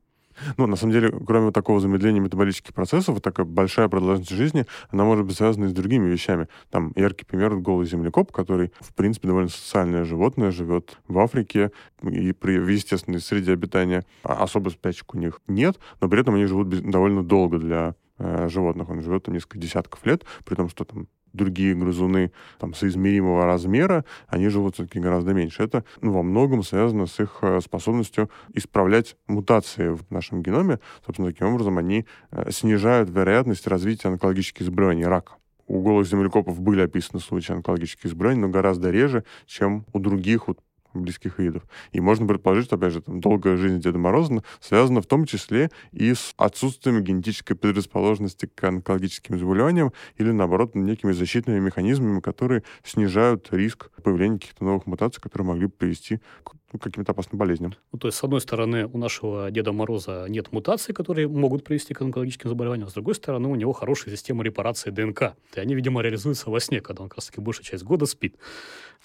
[0.55, 5.03] Ну, на самом деле, кроме такого замедления метаболических процессов, вот такая большая продолжительность жизни, она
[5.03, 6.47] может быть связана и с другими вещами.
[6.69, 11.71] Там яркий пример— голый землекоп, который, в принципе, довольно социальное животное, живет в Африке
[12.03, 14.05] и при, в естественной среде обитания.
[14.21, 18.47] А особо спячек у них нет, но при этом они живут довольно долго для э,
[18.47, 18.91] животных.
[18.91, 24.05] Он живет там несколько десятков лет, при том, что там другие грызуны там, соизмеримого размера,
[24.27, 25.63] они живут все-таки гораздо меньше.
[25.63, 30.79] Это ну, во многом связано с их э, способностью исправлять мутации в нашем геноме.
[31.05, 35.33] Собственно, таким образом они э, снижают вероятность развития онкологических заболеваний рака.
[35.67, 40.59] У голых землекопов были описаны случаи онкологических заболеваний, но гораздо реже, чем у других вот
[40.93, 41.63] близких видов.
[41.91, 45.71] И можно предположить, что, опять же, там, долгая жизнь Деда Мороза связана в том числе
[45.91, 53.47] и с отсутствием генетической предрасположенности к онкологическим заболеваниям или, наоборот, некими защитными механизмами, которые снижают
[53.51, 57.73] риск появления каких-то новых мутаций, которые могли бы привести к ну, каким-то опасным болезням.
[57.91, 61.93] Ну, то есть, с одной стороны, у нашего Деда Мороза нет мутаций, которые могут привести
[61.93, 65.35] к онкологическим заболеваниям, а с другой стороны, у него хорошая система репарации ДНК.
[65.55, 68.35] И они, видимо, реализуются во сне, когда он как раз-таки большую часть года спит.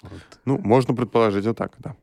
[0.01, 0.21] Вот.
[0.45, 1.95] Ну, можно предположить и так, да.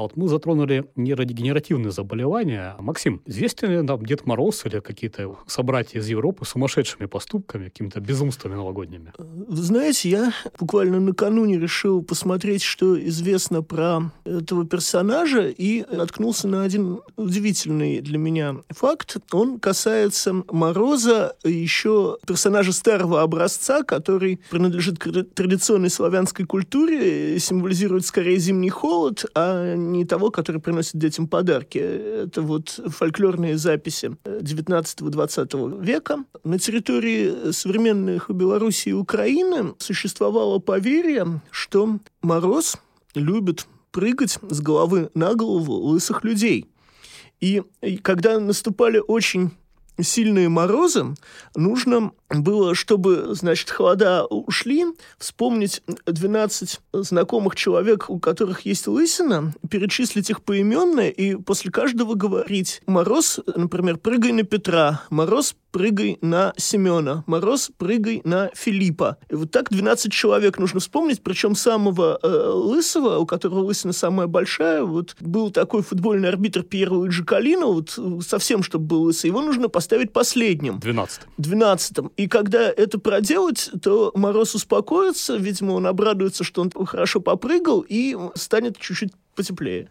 [0.00, 2.74] А вот мы затронули нейродегенеративные заболевания.
[2.78, 8.54] Максим, известен ли нам Дед Мороз или какие-то собратья из Европы сумасшедшими поступками, какими-то безумствами
[8.54, 9.12] новогодними?
[9.18, 16.62] Вы знаете, я буквально накануне решил посмотреть, что известно про этого персонажа, и наткнулся на
[16.62, 19.18] один удивительный для меня факт.
[19.32, 28.38] Он касается Мороза, еще персонажа старого образца, который принадлежит к традиционной славянской культуре, символизирует скорее
[28.38, 31.78] зимний холод, а не того, который приносит детям подарки.
[31.78, 36.24] Это вот фольклорные записи 19-20 века.
[36.44, 42.76] На территории современных Белоруссии и Украины существовало поверье, что Мороз
[43.14, 46.66] любит прыгать с головы на голову лысых людей.
[47.40, 47.62] И
[48.02, 49.50] когда наступали очень
[50.00, 51.14] сильные морозы,
[51.54, 54.86] нужно было, чтобы, значит, холода ушли,
[55.18, 62.82] вспомнить 12 знакомых человек, у которых есть лысина, перечислить их поименно и после каждого говорить
[62.86, 69.18] «Мороз, например, прыгай на Петра», «Мороз, прыгай на Семена, Мороз, прыгай на Филиппа».
[69.28, 74.26] И вот так 12 человек нужно вспомнить, причем самого э, лысого, у которого лысина самая
[74.26, 79.40] большая, вот был такой футбольный арбитр Пьер Луиджи Калина, вот совсем, чтобы был лысый, его
[79.40, 80.78] нужно поставить последним.
[80.78, 87.18] 12 12 И когда это проделать, то Мороз успокоится, видимо, он обрадуется, что он хорошо
[87.20, 89.90] попрыгал и станет чуть-чуть потеплее.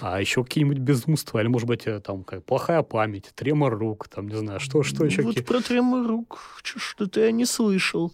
[0.00, 4.28] А еще какие-нибудь безумства, или, может быть, э, там, как плохая память, тремор рук, там,
[4.28, 5.22] не знаю, что, что еще?
[5.22, 5.44] Вот какие...
[5.44, 8.12] про тремор рук что-то я не слышал.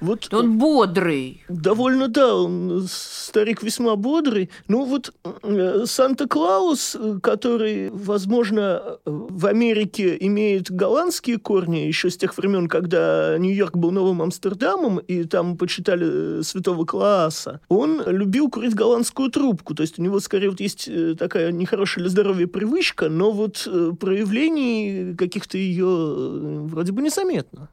[0.00, 1.44] Вот он бодрый.
[1.48, 4.50] Довольно, да, он старик весьма бодрый.
[4.68, 5.12] Ну вот
[5.42, 13.76] э, Санта-Клаус, который, возможно, в Америке имеет голландские корни еще с тех времен, когда Нью-Йорк
[13.76, 19.74] был новым Амстердамом, и там почитали э, святого Клааса, он любил курить голландскую трубку.
[19.74, 23.66] То есть у него скорее вот есть э, такая нехорошая для здоровья привычка, но вот
[23.66, 27.70] э, проявлений каких-то ее э, вроде бы незаметно.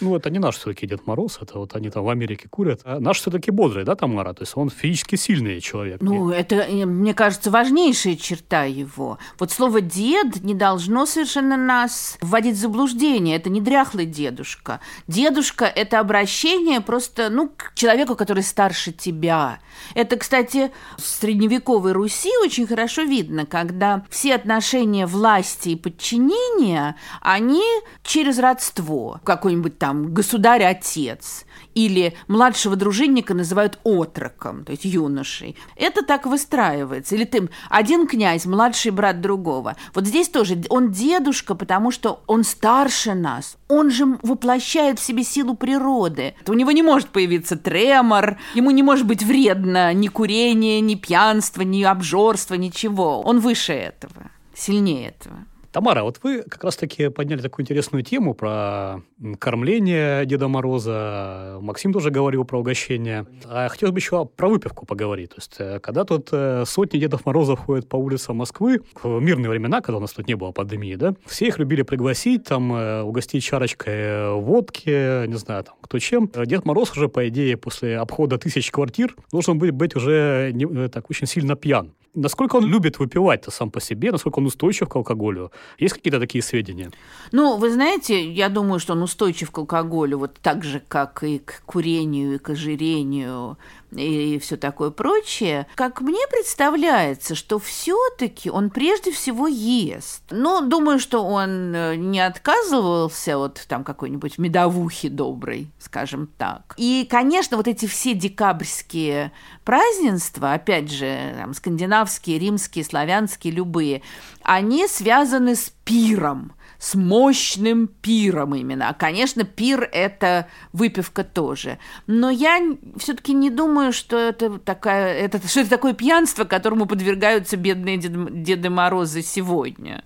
[0.00, 2.80] Ну, это не наш все-таки Дед Мороз, это вот они там в Америке курят.
[2.84, 4.32] А наш все-таки бодрый, да, Тамара?
[4.32, 6.00] То есть он физически сильный человек.
[6.00, 9.18] Ну, это, мне кажется, важнейшая черта его.
[9.38, 13.36] Вот слово «дед» не должно совершенно нас вводить в заблуждение.
[13.36, 14.80] Это не дряхлый дедушка.
[15.06, 19.60] Дедушка– это обращение просто, ну, к человеку, который старше тебя.
[19.94, 27.64] Это, кстати, в средневековой Руси очень хорошо видно, когда все отношения власти и подчинения, они
[28.02, 29.20] через родство.
[29.24, 35.56] Какой-нибудь там там государь-отец или младшего дружинника называют отроком, то есть юношей.
[35.74, 37.16] Это так выстраивается.
[37.16, 39.76] Или ты один князь, младший брат другого.
[39.92, 43.56] Вот здесь тоже он дедушка, потому что он старше нас.
[43.68, 46.34] Он же воплощает в себе силу природы.
[46.46, 51.62] У него не может появиться тремор, ему не может быть вредно ни курение, ни пьянство,
[51.62, 53.22] ни обжорство, ничего.
[53.22, 55.46] Он выше этого, сильнее этого.
[55.72, 59.02] Тамара, вот вы как раз-таки подняли такую интересную тему про
[59.38, 61.58] кормление Деда Мороза.
[61.60, 63.24] Максим тоже говорил про угощение.
[63.44, 65.30] А хотелось бы еще про выпивку поговорить.
[65.30, 69.48] То есть, э, когда тут э, сотни Дедов Морозов ходят по улицам Москвы, в мирные
[69.48, 73.02] времена, когда у нас тут не было пандемии, да, все их любили пригласить, там, э,
[73.02, 76.32] угостить чарочкой водки, не знаю, там, кто чем.
[76.46, 81.10] Дед Мороз уже, по идее, после обхода тысяч квартир должен быть, быть уже не, так
[81.10, 81.92] очень сильно пьян.
[82.14, 85.52] Насколько он любит выпивать-то сам по себе, насколько он устойчив к алкоголю?
[85.78, 86.90] Есть какие-то такие сведения?
[87.30, 91.38] Ну, вы знаете, я думаю, что он устойчив к алкоголю, вот так же, как и
[91.38, 93.58] к курению, и к ожирению,
[93.92, 100.22] и все такое прочее, как мне представляется, что все-таки он прежде всего ест.
[100.30, 106.74] Но думаю, что он э, не отказывался от там какой-нибудь медовухи доброй, скажем так.
[106.76, 109.32] И, конечно, вот эти все декабрьские
[109.64, 114.02] празднества, опять же, там, скандинавские, римские, славянские, любые,
[114.42, 118.88] они связаны с пиром с мощным пиром именно.
[118.88, 121.78] А, конечно, пир– это выпивка тоже.
[122.06, 122.58] Но я
[122.96, 128.42] все-таки не думаю, что это, такая, это, что это такое пьянство, которому подвергаются бедные Дед,
[128.42, 130.04] Деды Морозы сегодня,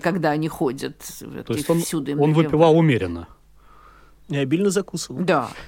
[0.00, 0.96] когда они ходят.
[1.46, 3.28] То есть он, всюду он выпивал умеренно?
[4.28, 5.20] Не обильно закусывал.
[5.20, 5.50] Да.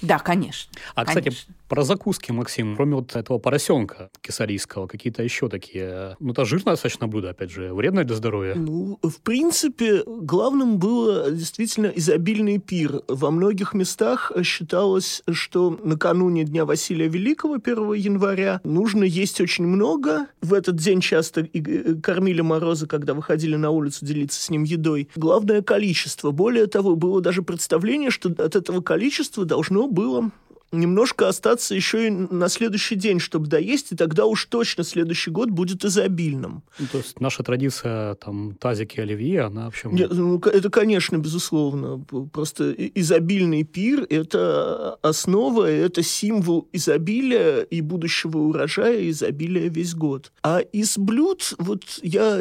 [0.00, 0.70] Да, конечно.
[0.94, 1.32] А, конечно.
[1.32, 6.16] кстати, про закуски, Максим, кроме вот этого поросенка кесарийского, какие-то еще такие...
[6.18, 8.54] Ну, это жирное достаточно блюдо, опять же, вредное для здоровья.
[8.54, 13.02] Ну, в принципе, главным было действительно изобильный пир.
[13.08, 20.26] Во многих местах считалось, что накануне Дня Василия Великого, 1 января, нужно есть очень много.
[20.40, 24.64] В этот день часто и э, кормили Мороза, когда выходили на улицу делиться с ним
[24.64, 25.08] едой.
[25.16, 26.30] Главное количество.
[26.30, 30.30] Более того, было даже представление, что от этого количества должно было
[30.72, 35.50] немножко остаться еще и на следующий день, чтобы доесть, и тогда уж точно следующий год
[35.50, 36.62] будет изобильным.
[36.78, 39.88] Ну, то есть наша традиция, там, тазики оливье, она вообще...
[39.90, 42.04] Нет, ну, это, конечно, безусловно.
[42.32, 50.32] Просто изобильный пир– это основа, это символ изобилия и будущего урожая, изобилия весь год.
[50.42, 52.34] А из блюд, вот я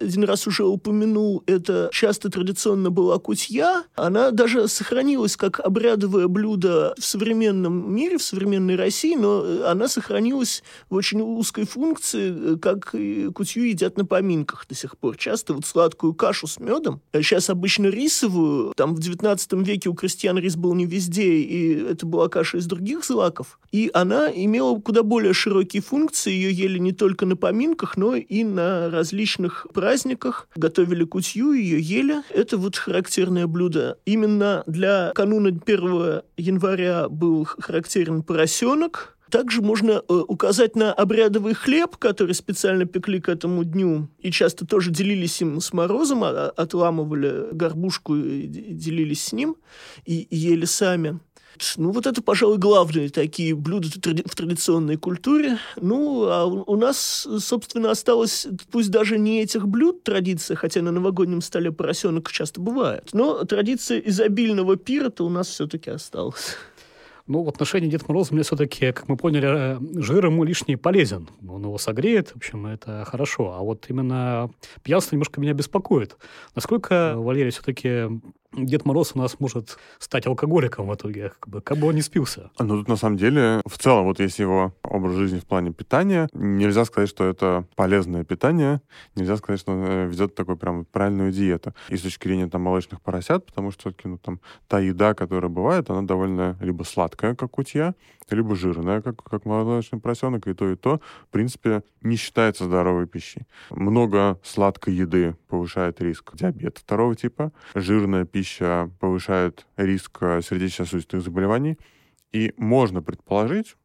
[0.00, 6.94] один раз уже упомянул, это часто традиционно была кутья, она даже сохранилась как обрядовое блюдо
[6.98, 12.54] в современном современном мире, в современной России, но э, она сохранилась в очень узкой функции,
[12.54, 15.16] э, как и кутью едят на поминках до сих пор.
[15.16, 20.38] Часто вот сладкую кашу с медом, сейчас обычно рисовую, там в 19 веке у крестьян
[20.38, 25.02] рис был не везде, и это была каша из других злаков, и она имела куда
[25.02, 31.04] более широкие функции, ее ели не только на поминках, но и на различных праздниках, готовили
[31.04, 32.22] кутью, ее ели.
[32.30, 33.98] Это вот характерное блюдо.
[34.04, 39.16] Именно для кануна 1 января был характерен поросенок.
[39.30, 44.66] Также можно э, указать на обрядовый хлеб, который специально пекли к этому дню, и часто
[44.66, 49.56] тоже делились им с морозом, а, отламывали горбушку и делились с ним,
[50.04, 51.18] и, и ели сами.
[51.76, 55.58] Ну, вот это, пожалуй, главные такие блюда в традиционной культуре.
[55.76, 61.40] Ну, а у нас, собственно, осталось, пусть даже не этих блюд традиция, хотя на новогоднем
[61.40, 66.56] столе поросенок часто бывает, но традиция изобильного пира-то у нас все-таки осталась.
[67.26, 71.28] Ну, в отношении Деда Мороза мне все-таки, как мы поняли, э, жир ему лишний полезен.
[71.48, 73.54] Он его согреет, в общем, это хорошо.
[73.56, 74.50] А вот именно
[74.82, 76.18] пьянство немножко меня беспокоит.
[76.54, 78.10] Насколько, Валерий, все-таки
[78.56, 82.02] Дед Мороз у нас может стать алкоголиком в итоге, как бы, как бы он не
[82.02, 82.50] спился.
[82.58, 86.28] Ну, тут на самом деле, в целом, вот если его образ жизни в плане питания,
[86.32, 88.80] нельзя сказать, что это полезное питание,
[89.16, 91.74] нельзя сказать, что он э, ведет такую прям правильную диету.
[91.88, 95.50] И с точки зрения там молочных поросят, потому что все-таки, ну, там, та еда, которая
[95.50, 97.94] бывает, она довольно либо сладкая, как кутья,
[98.30, 103.06] либо жирная, как, как молочный поросенок, и то, и то, в принципе, не считается здоровой
[103.06, 103.42] пищей.
[103.70, 111.22] Много сладкой еды повышает риск диабета второго типа, жирная пища пища повышает риск э, сердечно-сосудистых
[111.22, 111.78] заболеваний.
[112.30, 113.76] И можно предположить,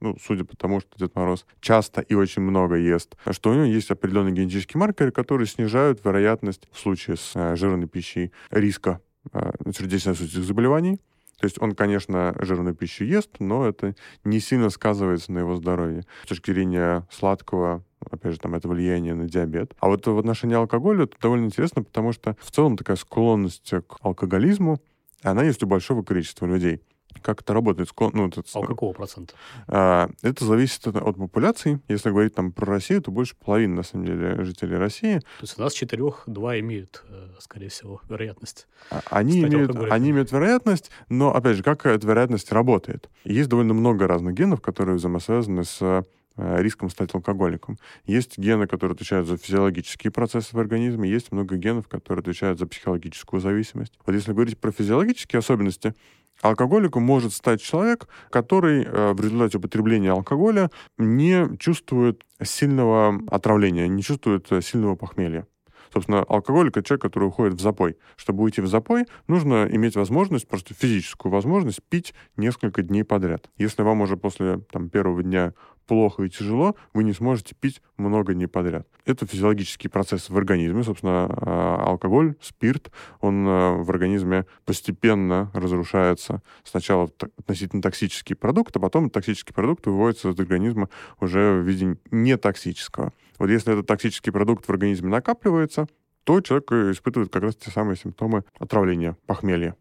[0.00, 3.64] ну, судя по тому, что Дед Мороз часто и очень много ест, что у него
[3.64, 9.00] есть определенные генетические маркеры, которые снижают вероятность в случае с э, жирной пищей риска
[9.32, 11.00] э, сердечно-сосудистых заболеваний.
[11.38, 16.04] То есть он, конечно, жирную пищу ест, но это не сильно сказывается на его здоровье.
[16.24, 19.74] С точки зрения сладкого опять же, там, это влияние на диабет.
[19.78, 23.96] А вот в отношении алкоголя это довольно интересно, потому что в целом такая склонность к
[24.00, 24.80] алкоголизму,
[25.22, 26.82] она есть у большого количества людей.
[27.20, 27.90] Как это работает?
[28.12, 29.34] Ну, это, а у какого процента?
[29.68, 31.80] А, это зависит от, от популяции.
[31.88, 35.18] Если говорить там про Россию, то больше половины, на самом деле, жителей России.
[35.18, 38.66] То есть у нас четырех два имеют, э, скорее всего, вероятность.
[38.90, 43.10] А, они имеют, они имеют вероятность, но, опять же, как эта вероятность работает?
[43.24, 46.04] Есть довольно много разных генов, которые взаимосвязаны с
[46.36, 47.78] риском стать алкоголиком.
[48.04, 52.66] Есть гены, которые отвечают за физиологические процессы в организме, есть много генов, которые отвечают за
[52.66, 53.92] психологическую зависимость.
[54.06, 55.94] Вот если говорить про физиологические особенности,
[56.40, 64.02] Алкоголиком может стать человек, который э, в результате употребления алкоголя не чувствует сильного отравления, не
[64.02, 65.46] чувствует э, сильного похмелья.
[65.92, 67.96] Собственно, алкоголик— это человек, который уходит в запой.
[68.16, 73.50] Чтобы уйти в запой, нужно иметь возможность, просто физическую возможность, пить несколько дней подряд.
[73.58, 75.52] Если вам уже после там, первого дня
[75.86, 78.86] плохо и тяжело, вы не сможете пить много дней подряд.
[79.04, 80.82] Это физиологический процесс в организме.
[80.82, 82.90] Собственно, а, алкоголь, спирт,
[83.20, 86.40] он а, в организме постепенно разрушается.
[86.64, 90.88] Сначала относительно токсический продукт, а потом токсический продукт выводится из организма
[91.20, 93.12] уже в виде нетоксического.
[93.42, 95.88] Вот если этот токсический продукт в организме накапливается,
[96.22, 99.74] то человек испытывает как раз те самые симптомы отравления, похмелья.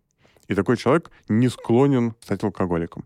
[0.47, 3.05] И такой человек не склонен стать алкоголиком.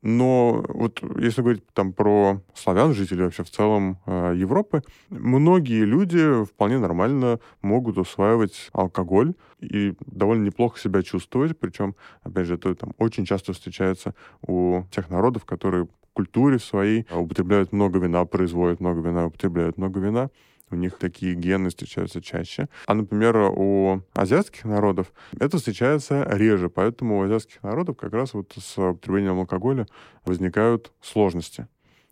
[0.00, 6.44] Но вот если говорить там про славян, жителей вообще в целом э, Европы, многие люди
[6.46, 11.58] вполне нормально могут усваивать алкоголь и довольно неплохо себя чувствовать.
[11.58, 17.72] Причем, опять же, это там очень часто встречается у тех народов, которые культуре своей употребляют
[17.72, 20.30] много вина, производят много вина, употребляют много вина
[20.70, 22.68] у них такие гены встречаются чаще.
[22.86, 28.54] А, например, у азиатских народов это встречается реже, поэтому у азиатских народов как раз вот
[28.58, 29.86] с употреблением алкоголя
[30.24, 31.68] возникают сложности.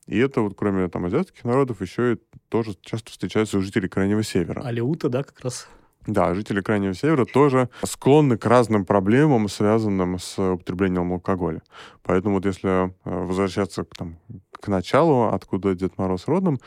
[0.07, 4.22] И это вот кроме там азиатских народов еще и тоже часто встречается у жителей Крайнего
[4.22, 4.61] Севера.
[4.62, 5.68] Алеута, да, как раз
[6.07, 11.62] да, жители Крайнего Севера тоже склонны к разным проблемам, связанным с употреблением алкоголя.
[12.03, 14.18] Поэтому вот если э, возвращаться к, там,
[14.61, 16.59] к началу, откуда Дед Мороз родом,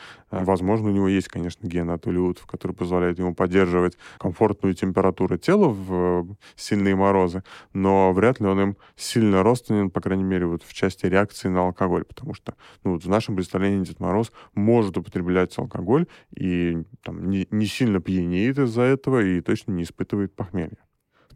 [0.44, 5.68] возможно, у него есть, конечно, ген от улиутов, который позволяет ему поддерживать комфортную температуру тела
[5.68, 10.62] в э, сильные морозы, но вряд ли он им сильно родственен, по крайней мере, вот
[10.62, 14.96] в части реакции на алкоголь, потому что ну, вот в нашем представлении Дед Мороз может
[14.96, 20.78] употреблять алкоголь и там, не, не сильно пьянеет из-за этого, и точно не испытывает похмелья.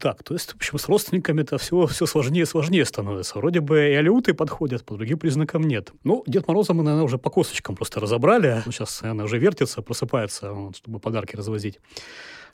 [0.01, 3.38] Так, то есть, в общем, с родственниками это все, все сложнее и сложнее становится.
[3.38, 5.92] Вроде бы и алиуты подходят, по другим признакам нет.
[6.05, 8.62] Ну, Дед Мороза мы, наверное, уже по косточкам просто разобрали.
[8.64, 11.80] Ну, сейчас, наверное, уже вертится, просыпается, вот, чтобы подарки развозить.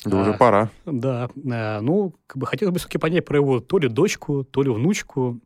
[0.05, 0.71] Да а, уже пора.
[0.87, 1.31] Да.
[1.49, 4.71] А, ну, как бы хотелось бы все-таки понять про его то ли дочку, то ли
[4.71, 5.39] внучку.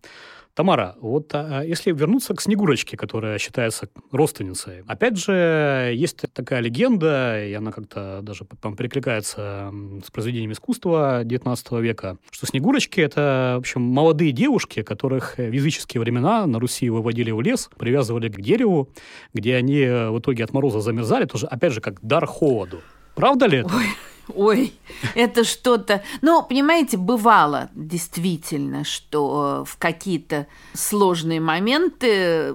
[0.55, 7.45] Тамара, вот а, если вернуться к Снегурочке, которая считается родственницей, опять же, есть такая легенда,
[7.45, 9.73] и она как-то даже там перекликается
[10.05, 16.01] с произведением искусства XIX века, что Снегурочки— это, в общем, молодые девушки, которых в языческие
[16.01, 18.89] времена на Руси выводили в лес, привязывали к дереву,
[19.33, 22.81] где они в итоге от мороза замерзали, тоже, опять же, как дар холоду.
[23.21, 23.75] Правда ли это?
[23.75, 23.87] Ой.
[24.35, 24.73] Ой,
[25.15, 26.03] это что-то...
[26.23, 32.55] Ну, понимаете, бывало действительно, что в какие-то сложные моменты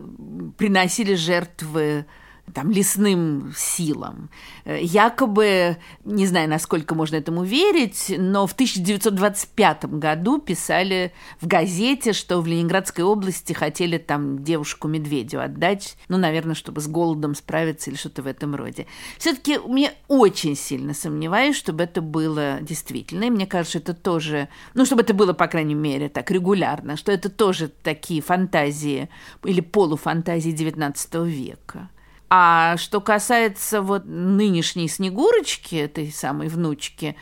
[0.58, 2.06] приносили жертвы
[2.54, 4.30] там, лесным силам.
[4.66, 12.14] Э, якобы, не знаю, насколько можно этому верить, но в 1925 году писали в газете,
[12.14, 17.98] что в Ленинградской области хотели там девушку-медведю отдать, ну, наверное, чтобы с голодом справиться или
[17.98, 18.86] что-то в этом роде.
[19.18, 23.26] Все-таки мне очень сильно сомневаюсь, чтобы это было действительно.
[23.26, 27.12] И мне кажется, это тоже, ну, чтобы это было, по крайней мере, так регулярно, что
[27.12, 29.10] это тоже такие фантазии
[29.44, 31.90] или полуфантазии XIX века.
[32.30, 37.16] А что касается вот нынешней Снегурочки, этой самой внучки,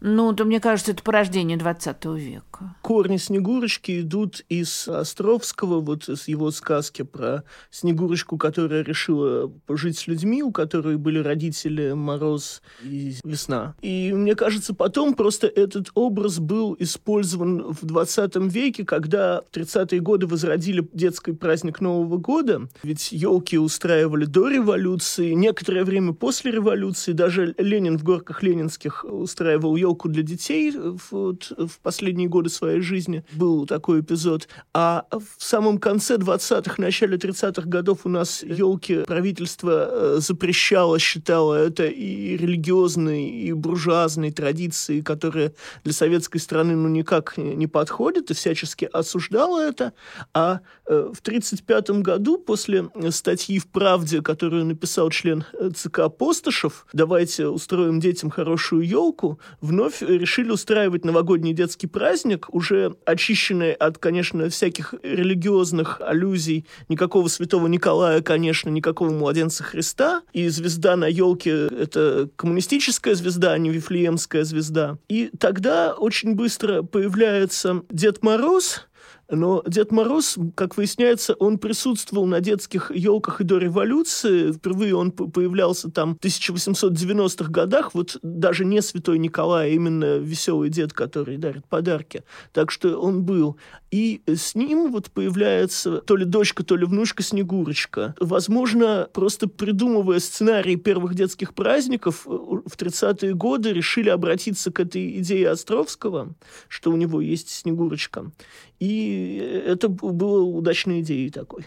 [0.00, 2.74] ну, то мне кажется, это порождение 20 века.
[2.80, 10.06] Корни Снегурочки идут из Островского, вот из его сказки про Снегурочку, которая решила пожить с
[10.06, 13.74] людьми, у которой были родители Мороз и Весна.
[13.82, 20.00] И мне кажется, потом просто этот образ был использован в 20 веке, когда в 30-е
[20.00, 22.68] годы возродили детский праздник Нового года.
[22.82, 29.76] Ведь елки устраивали до революции, некоторое время после революции, даже Ленин в горках ленинских устраивал
[29.76, 30.72] елки елку для детей
[31.10, 33.24] вот, в последние годы своей жизни.
[33.32, 34.48] Был такой эпизод.
[34.72, 41.54] А в самом конце 20-х, начале 30-х годов у нас елки правительство э, запрещало, считало
[41.54, 45.52] это и религиозной, и буржуазной традицией, которая
[45.84, 49.92] для советской страны ну никак не подходит, и всячески осуждало это.
[50.34, 56.86] А э, в 1935 году, после статьи в «Правде», которую написал член э, ЦК Постышев,
[56.92, 63.96] «Давайте устроим детям хорошую елку», вновь вновь решили устраивать новогодний детский праздник, уже очищенный от,
[63.96, 71.66] конечно, всяких религиозных аллюзий, никакого святого Николая, конечно, никакого младенца Христа, и звезда на елке—
[71.80, 74.98] это коммунистическая звезда, а не вифлеемская звезда.
[75.08, 78.86] И тогда очень быстро появляется Дед Мороз,
[79.30, 84.52] но Дед Мороз, как выясняется, он присутствовал на детских елках и до революции.
[84.52, 87.94] Впервые он появлялся там в 1890-х годах.
[87.94, 92.24] Вот даже не Святой Николай, а именно веселый дед, который дарит подарки.
[92.52, 93.56] Так что он был.
[93.90, 98.14] И с ним вот появляется то ли дочка, то ли внучка Снегурочка.
[98.20, 105.18] Возможно, просто придумывая сценарий первых детских праздников, э, в 30-е годы решили обратиться к этой
[105.18, 106.34] идее Островского,
[106.68, 108.30] что у него есть Снегурочка.
[108.78, 111.66] И это было удачной идеей такой.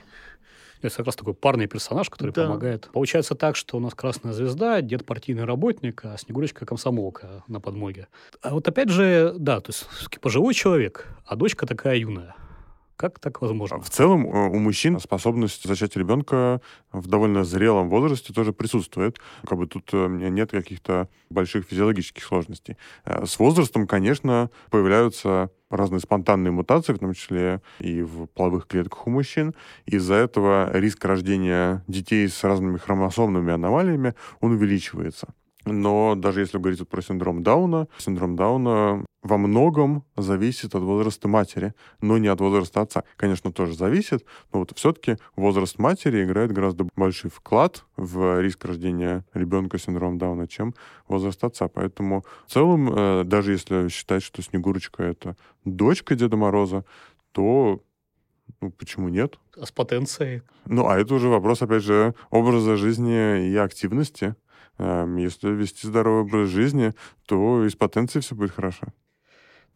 [0.82, 2.46] Это как раз такой парный персонаж, который да.
[2.46, 2.90] помогает.
[2.92, 8.08] Получается так, что у нас красная звезда, дед партийный работник, а Снегурочка комсомолка на подмоге.
[8.42, 9.88] А вот опять же, да, то есть
[10.20, 12.36] пожилой человек, а дочка такая юная.
[12.96, 13.82] Как так возможно?
[13.82, 19.20] В целом э, у мужчин способность зачать ребенка в довольно зрелом возрасте тоже присутствует.
[19.46, 22.78] Как бы тут э, нет каких-то больших физиологических сложностей.
[23.04, 29.08] Э, с возрастом, конечно, появляются разные спонтанные мутации, в том числе и в половых клетках
[29.08, 29.54] у мужчин.
[29.86, 35.34] Из-за этого риск рождения детей с разными хромосомными аномалиями, он увеличивается.
[35.66, 41.28] Но даже если говорить вот про синдром Дауна, синдром Дауна во многом зависит от возраста
[41.30, 43.04] матери, но не от возраста отца.
[43.16, 49.26] Конечно, тоже зависит, но вот все-таки возраст матери играет гораздо больший вклад в риск рождения
[49.34, 50.76] ребенка с синдромом Дауна, чем
[51.08, 51.70] возраст отца.
[51.70, 56.84] Поэтому в целом, э, даже если считать, что Снегурочка— это дочка Деда Мороза,
[57.32, 57.82] то
[58.60, 59.40] ну, почему нет?
[59.58, 60.42] А с потенцией?
[60.66, 64.36] Ну, а это уже вопрос, опять же, образа жизни и активности.
[64.78, 66.94] Эм, если вести здоровый образ жизни,
[67.26, 68.88] то и с потенцией все будет хорошо.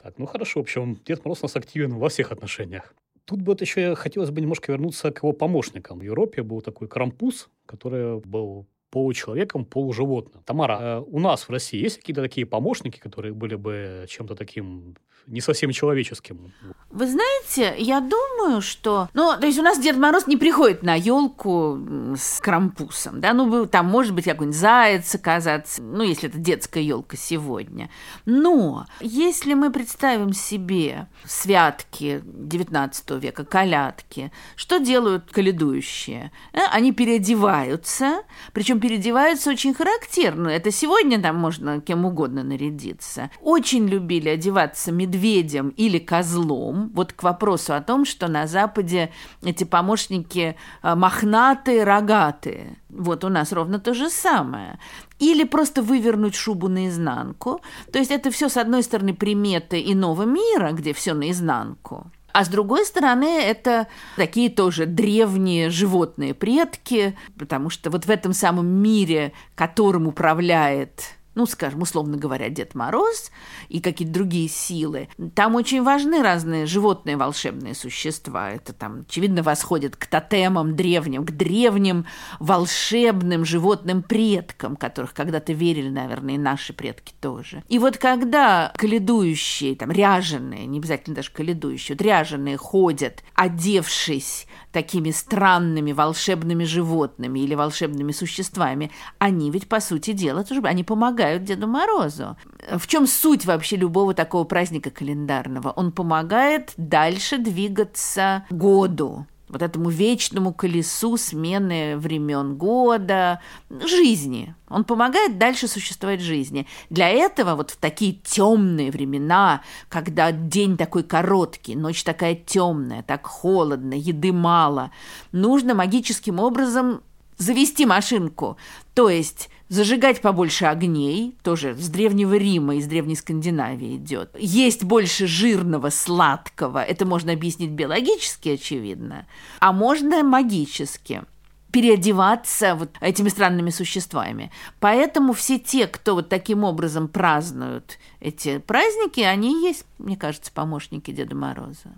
[0.02, 2.94] Так, ну хорошо, в общем, Дед Мороз у нас активен во всех отношениях.
[3.26, 6.00] Тут бы вот еще хотелось бы немножко вернуться к его помощникам.
[6.00, 10.44] В Европе был такой Крампус, который был получеловеком, полуживотным.
[10.44, 14.96] Тамара, э, у нас в России есть какие-то такие помощники, которые были бы чем-то таким
[15.28, 16.54] не совсем человеческим.
[16.90, 19.10] Вы знаете, я думаю, что...
[19.14, 21.78] Ну, то есть у нас Дед Мороз не приходит на елку
[22.16, 27.18] с крампусом, да, ну, там может быть какой-нибудь заяц оказаться, ну, если это детская елка
[27.18, 27.90] сегодня.
[28.26, 36.32] Но если мы представим себе святки 19 века, колядки, что делают колядующие?
[36.54, 38.24] Э, они переодеваются,
[38.54, 40.50] причем переодеваются очень характерно.
[40.50, 43.30] Это сегодня там можно кем угодно нарядиться.
[43.42, 49.12] Очень любили одеваться медведем или козлом, вот к вопросу о том, что на Западе
[49.44, 52.78] эти помощники э, мохнатые, рогатые.
[52.90, 54.80] Вот у нас ровно то же самое.
[55.20, 57.62] Или просто вывернуть шубу наизнанку.
[57.92, 62.12] То есть это все, с одной стороны, приметы иного мира, где все наизнанку.
[62.34, 68.34] А с другой стороны, это такие тоже древние животные предки, потому что вот в этом
[68.34, 73.32] самом мире, которым управляет ну, скажем, условно говоря, Дед Мороз
[73.70, 78.50] и какие-то другие силы, там очень важны разные животные волшебные существа.
[78.50, 82.08] Это там, очевидно, восходит к тотемам древним, к древним
[82.40, 87.64] волшебным животным предкам, которых когда-то верили, наверное, и наши предки тоже.
[87.70, 94.48] И вот когда каледующие, там, ряженые, не обязательно даже каледующие, вот ряженые ходят, одевшись
[94.78, 101.44] такими странными волшебными животными или волшебными существами, они ведь, по сути дела, тоже, они помогают
[101.44, 102.38] Деду Морозу.
[102.72, 105.72] В чем суть вообще любого такого праздника календарного?
[105.72, 114.56] Он помогает дальше двигаться году вот этому вечному колесу смены времен года, жизни.
[114.70, 116.68] Он помогает дальше существовать жизни.
[116.90, 123.26] Для этого вот в такие темные времена, когда день такой короткий, ночь такая темная, так
[123.26, 124.92] холодно, еды мало,
[125.32, 127.02] нужно магическим образом
[127.38, 128.58] завести машинку.
[128.94, 134.36] То есть зажигать побольше огней, тоже с Древнего Рима, из Древней Скандинавии идет.
[134.40, 136.84] Есть больше жирного, сладкого.
[136.84, 139.28] Это можно объяснить биологически, очевидно.
[139.60, 141.24] А можно магически
[141.72, 144.52] переодеваться вот этими странными существами.
[144.80, 151.12] Поэтому все те, кто вот таким образом празднуют эти праздники, они есть, мне кажется, помощники
[151.12, 151.94] Деда Мороза.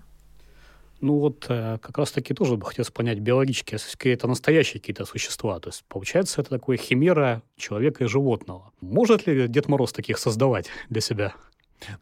[1.02, 3.78] Ну вот э, как раз-таки тоже бы хотелось понять биологически,
[4.10, 5.60] это настоящие какие-то существа.
[5.60, 8.72] То есть получается это такое химера человека и животного.
[8.82, 11.34] Может ли Дед Мороз таких создавать для себя?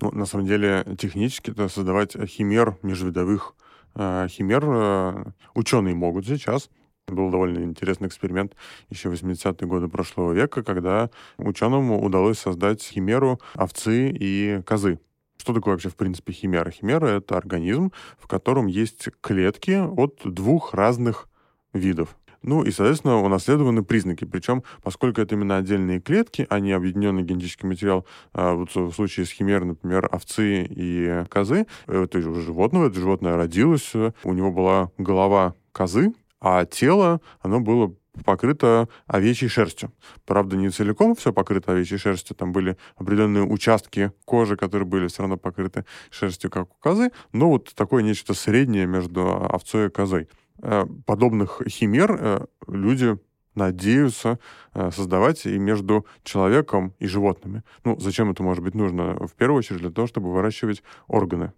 [0.01, 3.53] Ну, на самом деле, технически это создавать химер межвидовых
[3.95, 6.69] э, химер э, ученые могут сейчас.
[7.07, 8.53] Был довольно интересный эксперимент
[8.89, 14.99] еще в 80-е годы прошлого века, когда ученым удалось создать химеру овцы и козы.
[15.47, 16.69] Что такое вообще, в принципе, химера?
[16.69, 21.29] Химера— это организм, в котором есть клетки от двух разных
[21.71, 22.17] видов.
[22.41, 24.25] Ну и, соответственно, унаследованы признаки.
[24.25, 29.25] Причем, поскольку это именно отдельные клетки, а не объединенный генетический материал, а вот в случае
[29.25, 34.91] с химерой, например, овцы и козы, это же животного, это животное родилось, у него была
[34.97, 37.95] голова козы, а тело, оно было
[38.25, 39.91] покрыто овечьей шерстью.
[40.25, 42.35] Правда, не целиком все покрыто овечьей шерстью.
[42.35, 47.11] Там были определенные участки кожи, которые были все равно покрыты шерстью, как у козы.
[47.31, 50.27] Но вот такое нечто среднее между овцой и козой.
[50.61, 53.17] Э, подобных химер э, люди
[53.55, 54.39] надеются
[54.73, 57.63] э, создавать и между человеком и животными.
[57.83, 59.27] Ну, зачем это может быть нужно?
[59.27, 61.53] В первую очередь для того, чтобы выращивать органы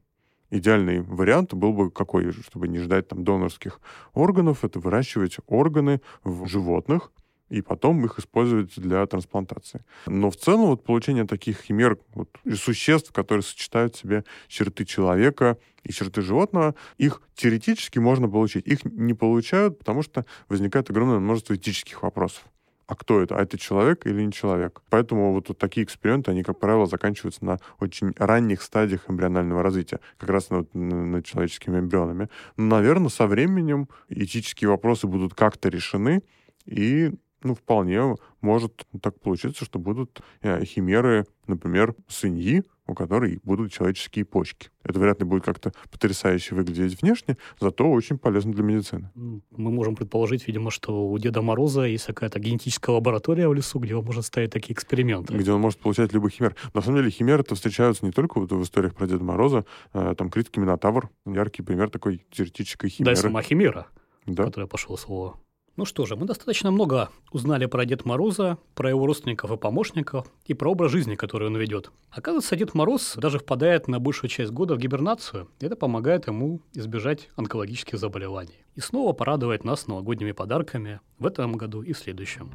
[0.52, 3.80] идеальный вариант был бы какой, чтобы не ждать там донорских
[4.14, 7.12] органов, это выращивать органы в животных,
[7.50, 9.84] и потом их использовать для трансплантации.
[10.06, 15.58] Но в целом вот получение таких химер, вот, существ, которые сочетают в себе черты человека
[15.84, 18.68] и черты животного, их теоретически можно получить.
[18.68, 22.44] Их не получают, потому что возникает огромное множество этических вопросов.
[22.90, 23.38] А кто это?
[23.38, 24.82] А это человек или не человек?
[24.90, 30.00] Поэтому вот, вот такие эксперименты, они, как правило, заканчиваются на очень ранних стадиях эмбрионального развития,
[30.18, 32.30] как раз на, на, на человеческими эмбрионами.
[32.58, 36.24] Но, наверное, со временем этические вопросы будут как-то решены,
[36.66, 37.12] и
[37.44, 44.26] ну, вполне может так получиться, что будут э, химеры, например, свиньи, у которой будут человеческие
[44.26, 44.70] почки.
[44.84, 49.12] Это вряд ли будет как-то потрясающе выглядеть внешне, зато очень полезно для медицины.
[49.16, 53.96] Мы можем предположить, видимо, что у Деда Мороза есть какая-то генетическая лаборатория в лесу, где
[53.96, 55.36] он может ставить такие эксперименты.
[55.36, 56.56] Где он может получать любых химер.
[56.74, 59.66] На самом деле химеры-то встречаются не только вот в историях про Деда Мороза.
[59.94, 63.16] Э, там критики Минотавр, яркий пример такой теоретической химеры.
[63.16, 63.88] Да, сама химера,
[64.26, 64.46] да.
[64.46, 65.40] которая пошла слово.
[65.80, 70.28] Ну что же, мы достаточно много узнали про Дед Мороза, про его родственников и помощников
[70.46, 71.90] и про образ жизни, который он ведет.
[72.12, 77.30] Оказывается, Дед Мороз даже впадает на большую часть года в гибернацию, это помогает ему избежать
[77.38, 78.66] онкологических заболеваний.
[78.76, 82.52] И снова порадовать нас новогодними подарками в этом году и в следующем.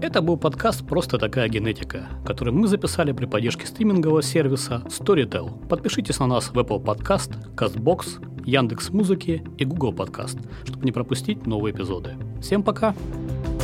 [0.00, 5.68] Это был подкаст «Просто такая генетика», который мы записали при поддержке стримингового сервиса Storytel.
[5.68, 11.46] Подпишитесь на нас в Apple Podcast, CastBox, Яндекс Музыки и Google Подкаст, чтобы не пропустить
[11.46, 12.14] новые эпизоды.
[12.40, 12.94] Всем пока!
[12.94, 13.57] Пока!